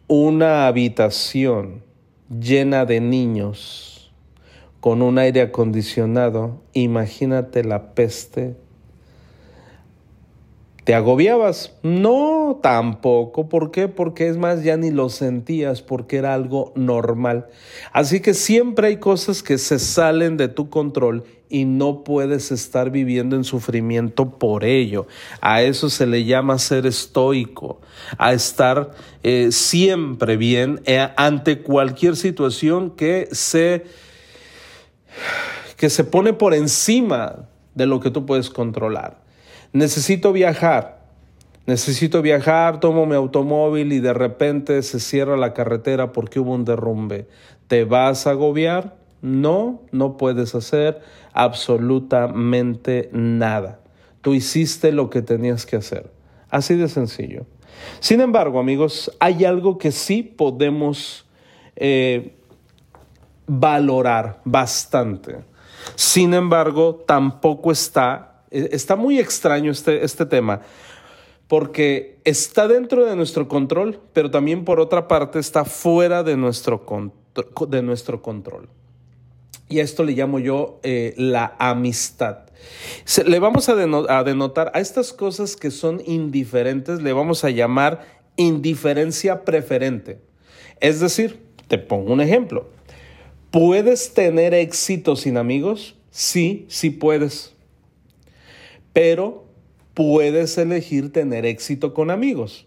una 0.06 0.66
habitación 0.66 1.82
llena 2.28 2.84
de 2.84 3.00
niños 3.00 4.12
con 4.80 5.02
un 5.02 5.18
aire 5.18 5.42
acondicionado, 5.42 6.62
imagínate 6.72 7.64
la 7.64 7.94
peste 7.94 8.56
¿Te 10.88 10.94
agobiabas? 10.94 11.76
No, 11.82 12.60
tampoco. 12.62 13.50
¿Por 13.50 13.70
qué? 13.70 13.88
Porque 13.88 14.26
es 14.26 14.38
más, 14.38 14.64
ya 14.64 14.78
ni 14.78 14.90
lo 14.90 15.10
sentías 15.10 15.82
porque 15.82 16.16
era 16.16 16.32
algo 16.32 16.72
normal. 16.76 17.48
Así 17.92 18.20
que 18.20 18.32
siempre 18.32 18.86
hay 18.86 18.96
cosas 18.96 19.42
que 19.42 19.58
se 19.58 19.78
salen 19.78 20.38
de 20.38 20.48
tu 20.48 20.70
control 20.70 21.24
y 21.50 21.64
no 21.64 22.04
puedes 22.04 22.52
estar 22.52 22.90
viviendo 22.90 23.36
en 23.36 23.44
sufrimiento 23.44 24.38
por 24.38 24.64
ello. 24.64 25.06
A 25.40 25.62
eso 25.62 25.90
se 25.90 26.06
le 26.06 26.24
llama 26.24 26.58
ser 26.58 26.86
estoico, 26.86 27.80
a 28.18 28.32
estar 28.32 28.92
eh, 29.22 29.48
siempre 29.50 30.36
bien 30.36 30.80
eh, 30.84 31.08
ante 31.16 31.62
cualquier 31.62 32.16
situación 32.16 32.90
que 32.90 33.28
se, 33.32 33.86
que 35.76 35.90
se 35.90 36.04
pone 36.04 36.32
por 36.32 36.54
encima 36.54 37.48
de 37.74 37.86
lo 37.86 38.00
que 38.00 38.10
tú 38.10 38.26
puedes 38.26 38.50
controlar 38.50 39.28
necesito 39.72 40.32
viajar, 40.32 41.02
necesito 41.66 42.22
viajar, 42.22 42.80
tomo 42.80 43.06
mi 43.06 43.14
automóvil 43.14 43.92
y 43.92 44.00
de 44.00 44.12
repente 44.12 44.82
se 44.82 45.00
cierra 45.00 45.36
la 45.36 45.54
carretera 45.54 46.12
porque 46.12 46.40
hubo 46.40 46.54
un 46.54 46.64
derrumbe. 46.64 47.28
¿Te 47.66 47.84
vas 47.84 48.26
a 48.26 48.30
agobiar? 48.30 48.96
No, 49.22 49.82
no 49.90 50.16
puedes 50.16 50.54
hacer 50.54 51.00
absolutamente 51.32 53.08
nada. 53.12 53.80
Tú 54.20 54.34
hiciste 54.34 54.92
lo 54.92 55.10
que 55.10 55.22
tenías 55.22 55.66
que 55.66 55.76
hacer. 55.76 56.10
Así 56.50 56.76
de 56.76 56.88
sencillo. 56.88 57.46
Sin 58.00 58.20
embargo, 58.20 58.58
amigos, 58.58 59.10
hay 59.20 59.44
algo 59.44 59.78
que 59.78 59.92
sí 59.92 60.22
podemos 60.22 61.26
eh, 61.76 62.36
valorar 63.46 64.40
bastante. 64.44 65.44
Sin 65.94 66.34
embargo, 66.34 67.04
tampoco 67.06 67.70
está 67.70 68.28
e, 68.50 68.70
está 68.72 68.96
muy 68.96 69.18
extraño 69.18 69.70
este, 69.70 70.04
este 70.04 70.26
tema 70.26 70.60
porque 71.46 72.20
está 72.24 72.68
dentro 72.68 73.06
de 73.06 73.16
nuestro 73.16 73.48
control, 73.48 74.00
pero 74.12 74.30
también 74.30 74.66
por 74.66 74.80
otra 74.80 75.08
parte 75.08 75.38
está 75.38 75.64
fuera 75.64 76.22
de 76.22 76.36
nuestro, 76.36 76.84
de 77.68 77.82
nuestro 77.82 78.20
control. 78.20 78.68
Y 79.68 79.80
a 79.80 79.82
esto 79.82 80.04
le 80.04 80.12
llamo 80.12 80.38
yo 80.38 80.80
eh, 80.82 81.14
la 81.16 81.54
amistad. 81.58 82.46
le 83.26 83.38
vamos 83.38 83.68
a, 83.68 83.72
a 83.72 84.24
denotar 84.24 84.70
a 84.74 84.80
estas 84.80 85.12
cosas 85.12 85.56
que 85.56 85.70
son 85.70 86.02
indiferentes, 86.06 87.02
le 87.02 87.12
vamos 87.12 87.44
a 87.44 87.50
llamar 87.50 88.06
indiferencia 88.36 89.44
preferente. 89.44 90.20
Es 90.80 91.00
decir, 91.00 91.40
te 91.66 91.78
pongo 91.78 92.12
un 92.12 92.20
ejemplo. 92.20 92.68
¿Puedes 93.50 94.14
tener 94.14 94.54
éxito 94.54 95.16
sin 95.16 95.36
amigos? 95.36 95.96
Sí, 96.10 96.66
sí 96.68 96.90
puedes 96.90 97.54
pero 98.98 99.44
puedes 99.94 100.58
elegir 100.58 101.12
tener 101.12 101.46
éxito 101.46 101.94
con 101.94 102.10
amigos. 102.10 102.66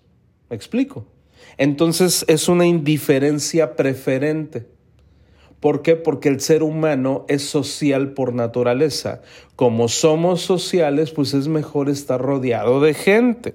¿Me 0.50 0.56
explico? 0.56 1.06
Entonces 1.58 2.24
es 2.30 2.48
una 2.48 2.66
indiferencia 2.66 3.76
preferente. 3.76 4.66
¿Por 5.62 5.84
qué? 5.84 5.96
Porque 5.96 6.28
el 6.28 6.42
ser 6.42 6.64
humano 6.64 7.24
es 7.28 7.44
social 7.44 8.14
por 8.14 8.34
naturaleza. 8.34 9.22
Como 9.56 9.88
somos 9.88 10.42
sociales, 10.42 11.12
pues 11.12 11.36
es 11.36 11.48
mejor 11.48 11.88
estar 11.88 12.20
rodeado 12.20 12.82
de 12.82 12.96
gente. 12.96 13.54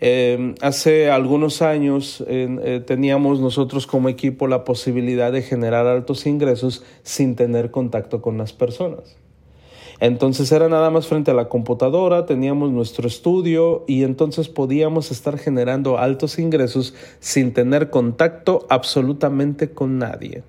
Eh, 0.00 0.56
hace 0.60 1.08
algunos 1.08 1.62
años 1.62 2.24
eh, 2.26 2.82
teníamos 2.84 3.38
nosotros 3.38 3.86
como 3.86 4.08
equipo 4.08 4.48
la 4.48 4.64
posibilidad 4.64 5.30
de 5.30 5.42
generar 5.42 5.86
altos 5.86 6.26
ingresos 6.26 6.82
sin 7.04 7.36
tener 7.36 7.70
contacto 7.70 8.20
con 8.20 8.36
las 8.36 8.52
personas. 8.52 9.16
Entonces 10.00 10.50
era 10.50 10.68
nada 10.68 10.90
más 10.90 11.06
frente 11.06 11.30
a 11.30 11.34
la 11.34 11.48
computadora, 11.48 12.26
teníamos 12.26 12.72
nuestro 12.72 13.06
estudio 13.06 13.84
y 13.86 14.02
entonces 14.02 14.48
podíamos 14.48 15.12
estar 15.12 15.38
generando 15.38 15.98
altos 15.98 16.40
ingresos 16.40 16.92
sin 17.20 17.52
tener 17.52 17.90
contacto 17.90 18.66
absolutamente 18.68 19.70
con 19.70 19.98
nadie. 19.98 20.42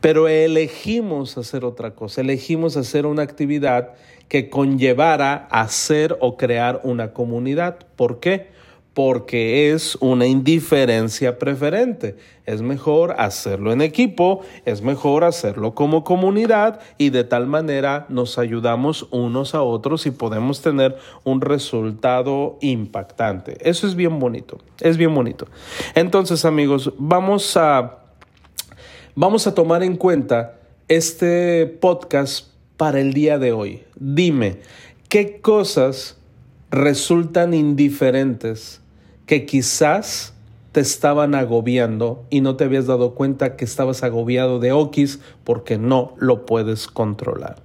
Pero 0.00 0.28
elegimos 0.28 1.38
hacer 1.38 1.64
otra 1.64 1.94
cosa, 1.94 2.20
elegimos 2.20 2.76
hacer 2.76 3.06
una 3.06 3.22
actividad 3.22 3.94
que 4.28 4.50
conllevara 4.50 5.48
hacer 5.50 6.16
o 6.20 6.36
crear 6.36 6.80
una 6.84 7.12
comunidad. 7.12 7.78
¿Por 7.96 8.20
qué? 8.20 8.56
porque 8.96 9.72
es 9.72 9.98
una 10.00 10.26
indiferencia 10.26 11.38
preferente. 11.38 12.16
Es 12.46 12.62
mejor 12.62 13.14
hacerlo 13.18 13.70
en 13.70 13.82
equipo, 13.82 14.40
es 14.64 14.80
mejor 14.80 15.24
hacerlo 15.24 15.74
como 15.74 16.02
comunidad 16.02 16.80
y 16.96 17.10
de 17.10 17.22
tal 17.22 17.46
manera 17.46 18.06
nos 18.08 18.38
ayudamos 18.38 19.06
unos 19.10 19.54
a 19.54 19.60
otros 19.60 20.06
y 20.06 20.12
podemos 20.12 20.62
tener 20.62 20.96
un 21.24 21.42
resultado 21.42 22.56
impactante. 22.62 23.58
Eso 23.68 23.86
es 23.86 23.96
bien 23.96 24.18
bonito, 24.18 24.60
es 24.80 24.96
bien 24.96 25.14
bonito. 25.14 25.46
Entonces 25.94 26.46
amigos, 26.46 26.90
vamos 26.96 27.54
a, 27.58 27.98
vamos 29.16 29.48
a 29.48 29.54
tomar 29.54 29.82
en 29.82 29.96
cuenta 29.96 30.60
este 30.86 31.66
podcast 31.66 32.46
para 32.76 33.00
el 33.00 33.12
día 33.12 33.38
de 33.38 33.50
hoy. 33.50 33.82
Dime, 33.96 34.60
¿qué 35.08 35.40
cosas 35.40 36.16
resultan 36.70 37.52
indiferentes? 37.52 38.80
que 39.26 39.44
quizás 39.44 40.32
te 40.72 40.80
estaban 40.80 41.34
agobiando 41.34 42.24
y 42.30 42.40
no 42.40 42.56
te 42.56 42.64
habías 42.64 42.86
dado 42.86 43.14
cuenta 43.14 43.56
que 43.56 43.64
estabas 43.64 44.02
agobiado 44.02 44.60
de 44.60 44.72
Okis 44.72 45.20
porque 45.44 45.78
no 45.78 46.14
lo 46.18 46.46
puedes 46.46 46.86
controlar. 46.86 47.56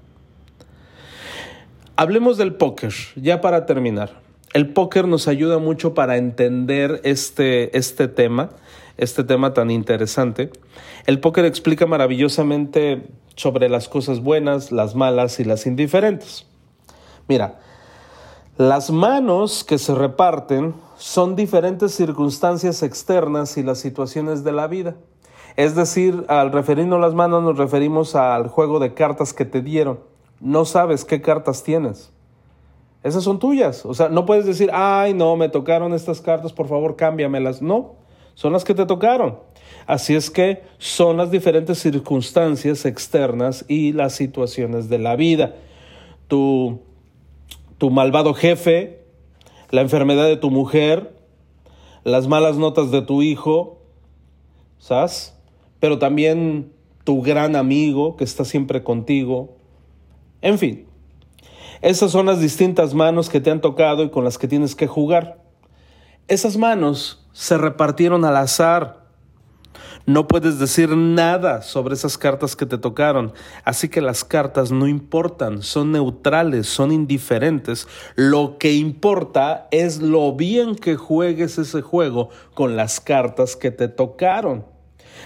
Hablemos 1.96 2.38
del 2.38 2.56
póker, 2.56 2.94
ya 3.16 3.42
para 3.42 3.66
terminar. 3.66 4.20
El 4.54 4.70
póker 4.74 5.08
nos 5.08 5.28
ayuda 5.28 5.60
mucho 5.60 5.94
para 5.94 6.18
entender 6.18 7.00
este, 7.04 7.78
este 7.78 8.08
tema, 8.08 8.50
este 9.02 9.24
tema 9.24 9.54
tan 9.54 9.72
interesante. 9.72 10.52
El 11.08 11.20
póker 11.20 11.46
explica 11.46 11.88
maravillosamente 11.88 13.08
sobre 13.36 13.68
las 13.68 13.90
cosas 13.90 14.22
buenas, 14.22 14.72
las 14.72 14.96
malas 14.96 15.40
y 15.40 15.44
las 15.44 15.66
indiferentes. 15.66 16.46
Mira, 17.28 17.60
las 18.58 18.92
manos 18.92 19.64
que 19.64 19.80
se 19.80 19.96
reparten 19.96 20.76
son 20.98 21.36
diferentes 21.36 21.96
circunstancias 21.96 22.84
externas 22.84 23.58
y 23.58 23.64
las 23.64 23.80
situaciones 23.80 24.44
de 24.44 24.52
la 24.52 24.68
vida. 24.68 24.96
Es 25.56 25.76
decir, 25.76 26.24
al 26.28 26.52
referirnos 26.52 26.98
a 26.98 27.02
las 27.02 27.16
manos 27.16 27.42
nos 27.42 27.58
referimos 27.58 28.16
al 28.16 28.50
juego 28.50 28.80
de 28.80 28.94
cartas 28.94 29.34
que 29.34 29.46
te 29.46 29.64
dieron. 29.64 30.00
No 30.40 30.64
sabes 30.64 31.06
qué 31.06 31.24
cartas 31.24 31.64
tienes. 31.64 32.12
Esas 33.02 33.24
son 33.24 33.40
tuyas. 33.40 33.84
O 33.84 33.96
sea, 33.96 34.10
no 34.10 34.28
puedes 34.28 34.46
decir, 34.46 34.70
ay, 34.72 35.16
no, 35.16 35.36
me 35.38 35.50
tocaron 35.50 35.96
estas 35.96 36.22
cartas, 36.22 36.54
por 36.54 36.68
favor, 36.68 36.96
cámbiamelas. 36.96 37.64
No, 37.64 37.96
son 38.42 38.54
las 38.54 38.64
que 38.64 38.74
te 38.74 38.88
tocaron. 38.88 39.38
Así 39.86 40.16
es 40.16 40.32
que 40.32 40.64
son 40.80 41.18
las 41.18 41.30
diferentes 41.30 41.78
circunstancias 41.78 42.86
externas 42.86 43.66
y 43.68 43.94
las 43.94 44.16
situaciones 44.16 44.90
de 44.90 44.98
la 44.98 45.16
vida. 45.16 45.54
Tu, 46.28 46.80
tu 47.78 47.92
malvado 47.92 48.34
jefe, 48.34 49.04
la 49.70 49.82
enfermedad 49.82 50.26
de 50.26 50.38
tu 50.38 50.50
mujer, 50.50 51.16
las 52.04 52.28
malas 52.28 52.58
notas 52.58 52.90
de 52.90 53.04
tu 53.04 53.22
hijo, 53.22 53.84
¿sabes? 54.80 55.38
Pero 55.80 56.00
también 56.00 56.74
tu 57.04 57.22
gran 57.22 57.56
amigo 57.56 58.16
que 58.16 58.24
está 58.24 58.44
siempre 58.44 58.82
contigo. 58.82 59.56
En 60.42 60.58
fin, 60.58 60.88
esas 61.84 62.10
son 62.10 62.26
las 62.26 62.42
distintas 62.42 62.96
manos 62.96 63.30
que 63.30 63.40
te 63.40 63.52
han 63.52 63.62
tocado 63.62 64.04
y 64.04 64.10
con 64.10 64.24
las 64.24 64.40
que 64.40 64.48
tienes 64.48 64.74
que 64.74 64.88
jugar. 64.88 65.44
Esas 66.28 66.58
manos 66.58 67.21
se 67.34 67.58
repartieron 67.58 68.26
al 68.26 68.38
azar. 68.38 69.02
No 70.06 70.28
puedes 70.28 70.58
decir 70.58 70.98
nada 70.98 71.62
sobre 71.62 71.94
esas 71.94 72.18
cartas 72.18 72.56
que 72.56 72.66
te 72.66 72.80
tocaron, 72.80 73.34
así 73.64 73.88
que 73.88 74.02
las 74.02 74.24
cartas 74.24 74.72
no 74.72 74.88
importan, 74.88 75.62
son 75.62 75.92
neutrales, 75.92 76.68
son 76.68 76.92
indiferentes. 76.92 77.88
Lo 78.16 78.58
que 78.58 78.74
importa 78.74 79.68
es 79.70 80.02
lo 80.02 80.34
bien 80.36 80.76
que 80.76 80.96
juegues 80.96 81.60
ese 81.60 81.82
juego 81.82 82.30
con 82.56 82.76
las 82.76 83.00
cartas 83.00 83.56
que 83.56 83.70
te 83.70 83.88
tocaron. 83.88 84.66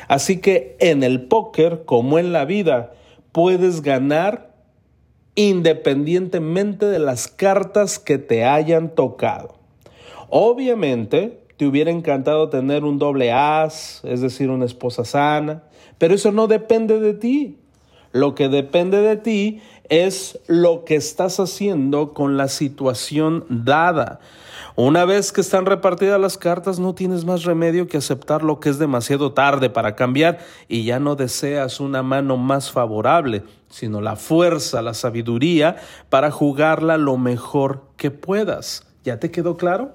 Así 0.10 0.42
que 0.42 0.76
en 0.80 1.04
el 1.04 1.28
póker, 1.28 1.84
como 1.86 2.20
en 2.20 2.34
la 2.34 2.44
vida, 2.44 2.94
puedes 3.32 3.82
ganar 3.82 4.54
independientemente 5.36 6.86
de 6.86 7.00
las 7.00 7.28
cartas 7.28 7.98
que 7.98 8.18
te 8.18 8.44
hayan 8.46 8.94
tocado. 8.94 9.56
Obviamente, 10.30 11.45
te 11.58 11.66
hubiera 11.66 11.92
encantado 11.92 12.50
tener 12.50 12.84
un 12.84 13.00
doble 13.00 13.32
as, 13.32 14.02
es 14.04 14.22
decir, 14.22 14.50
una 14.50 14.66
esposa 14.66 15.06
sana, 15.06 15.64
pero 15.98 16.14
eso 16.14 16.32
no 16.32 16.48
depende 16.48 17.00
de 17.00 17.14
ti. 17.14 17.58
Lo 18.12 18.34
que 18.34 18.48
depende 18.48 19.00
de 19.00 19.18
ti 19.18 19.62
es 19.90 20.40
lo 20.48 20.86
que 20.86 20.96
estás 20.96 21.40
haciendo 21.40 22.14
con 22.14 22.38
la 22.38 22.48
situación 22.48 23.46
dada. 23.50 24.20
Una 24.78 25.06
vez 25.06 25.32
que 25.32 25.42
están 25.42 25.66
repartidas 25.66 26.20
las 26.20 26.38
cartas, 26.38 26.80
no 26.80 26.96
tienes 26.96 27.26
más 27.26 27.44
remedio 27.44 27.88
que 27.88 27.98
aceptar 27.98 28.44
lo 28.44 28.60
que 28.60 28.70
es 28.70 28.80
demasiado 28.80 29.34
tarde 29.34 29.70
para 29.70 29.96
cambiar 29.96 30.40
y 30.68 30.84
ya 30.84 31.00
no 31.00 31.16
deseas 31.16 31.80
una 31.80 32.04
mano 32.04 32.38
más 32.38 32.72
favorable, 32.72 33.44
sino 33.70 34.02
la 34.02 34.16
fuerza, 34.16 34.82
la 34.82 34.94
sabiduría 34.94 35.78
para 36.10 36.32
jugarla 36.32 36.98
lo 36.98 37.18
mejor 37.18 37.84
que 37.98 38.12
puedas. 38.12 38.86
¿Ya 39.04 39.20
te 39.20 39.32
quedó 39.32 39.56
claro? 39.56 39.94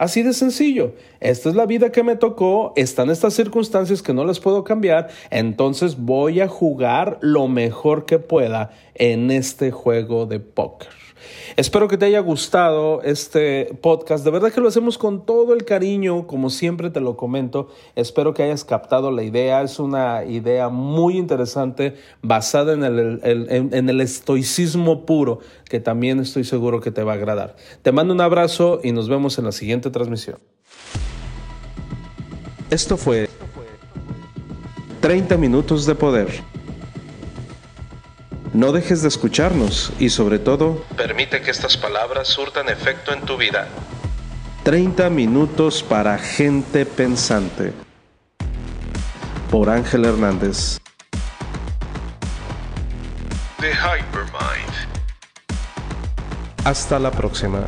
Así 0.00 0.22
de 0.22 0.32
sencillo. 0.32 0.94
Esta 1.20 1.50
es 1.50 1.54
la 1.54 1.66
vida 1.66 1.92
que 1.92 2.02
me 2.02 2.16
tocó, 2.16 2.72
están 2.74 3.10
estas 3.10 3.34
circunstancias 3.34 4.00
que 4.00 4.14
no 4.14 4.24
las 4.24 4.40
puedo 4.40 4.64
cambiar, 4.64 5.10
entonces 5.28 5.98
voy 5.98 6.40
a 6.40 6.48
jugar 6.48 7.18
lo 7.20 7.48
mejor 7.48 8.06
que 8.06 8.18
pueda 8.18 8.70
en 8.94 9.30
este 9.30 9.70
juego 9.70 10.24
de 10.24 10.40
póker. 10.40 10.88
Espero 11.56 11.88
que 11.88 11.98
te 11.98 12.06
haya 12.06 12.20
gustado 12.20 13.02
este 13.02 13.76
podcast. 13.80 14.24
De 14.24 14.30
verdad 14.30 14.52
que 14.52 14.60
lo 14.60 14.68
hacemos 14.68 14.98
con 14.98 15.24
todo 15.24 15.54
el 15.54 15.64
cariño, 15.64 16.26
como 16.26 16.50
siempre 16.50 16.90
te 16.90 17.00
lo 17.00 17.16
comento. 17.16 17.68
Espero 17.96 18.34
que 18.34 18.42
hayas 18.42 18.64
captado 18.64 19.10
la 19.10 19.22
idea. 19.22 19.62
Es 19.62 19.78
una 19.78 20.24
idea 20.24 20.68
muy 20.68 21.16
interesante 21.16 21.94
basada 22.22 22.72
en 22.72 22.84
el, 22.84 23.20
en 23.22 23.88
el 23.88 24.00
estoicismo 24.00 25.06
puro, 25.06 25.40
que 25.68 25.80
también 25.80 26.20
estoy 26.20 26.44
seguro 26.44 26.80
que 26.80 26.90
te 26.90 27.02
va 27.02 27.12
a 27.12 27.16
agradar. 27.16 27.56
Te 27.82 27.92
mando 27.92 28.14
un 28.14 28.20
abrazo 28.20 28.80
y 28.82 28.92
nos 28.92 29.08
vemos 29.08 29.38
en 29.38 29.44
la 29.44 29.52
siguiente 29.52 29.90
transmisión. 29.90 30.38
Esto 32.70 32.96
fue 32.96 33.28
30 35.00 35.36
minutos 35.38 35.86
de 35.86 35.94
poder. 35.94 36.28
No 38.52 38.72
dejes 38.72 39.00
de 39.02 39.08
escucharnos 39.08 39.92
y 40.00 40.08
sobre 40.10 40.40
todo, 40.40 40.84
permite 40.96 41.40
que 41.40 41.52
estas 41.52 41.76
palabras 41.76 42.26
surtan 42.26 42.68
efecto 42.68 43.12
en 43.12 43.20
tu 43.20 43.36
vida. 43.36 43.68
30 44.64 45.08
minutos 45.08 45.84
para 45.84 46.18
gente 46.18 46.84
pensante. 46.84 47.72
Por 49.52 49.70
Ángel 49.70 50.04
Hernández. 50.04 50.78
The 53.60 53.70
Hypermind. 53.70 54.74
Hasta 56.64 56.98
la 56.98 57.12
próxima. 57.12 57.64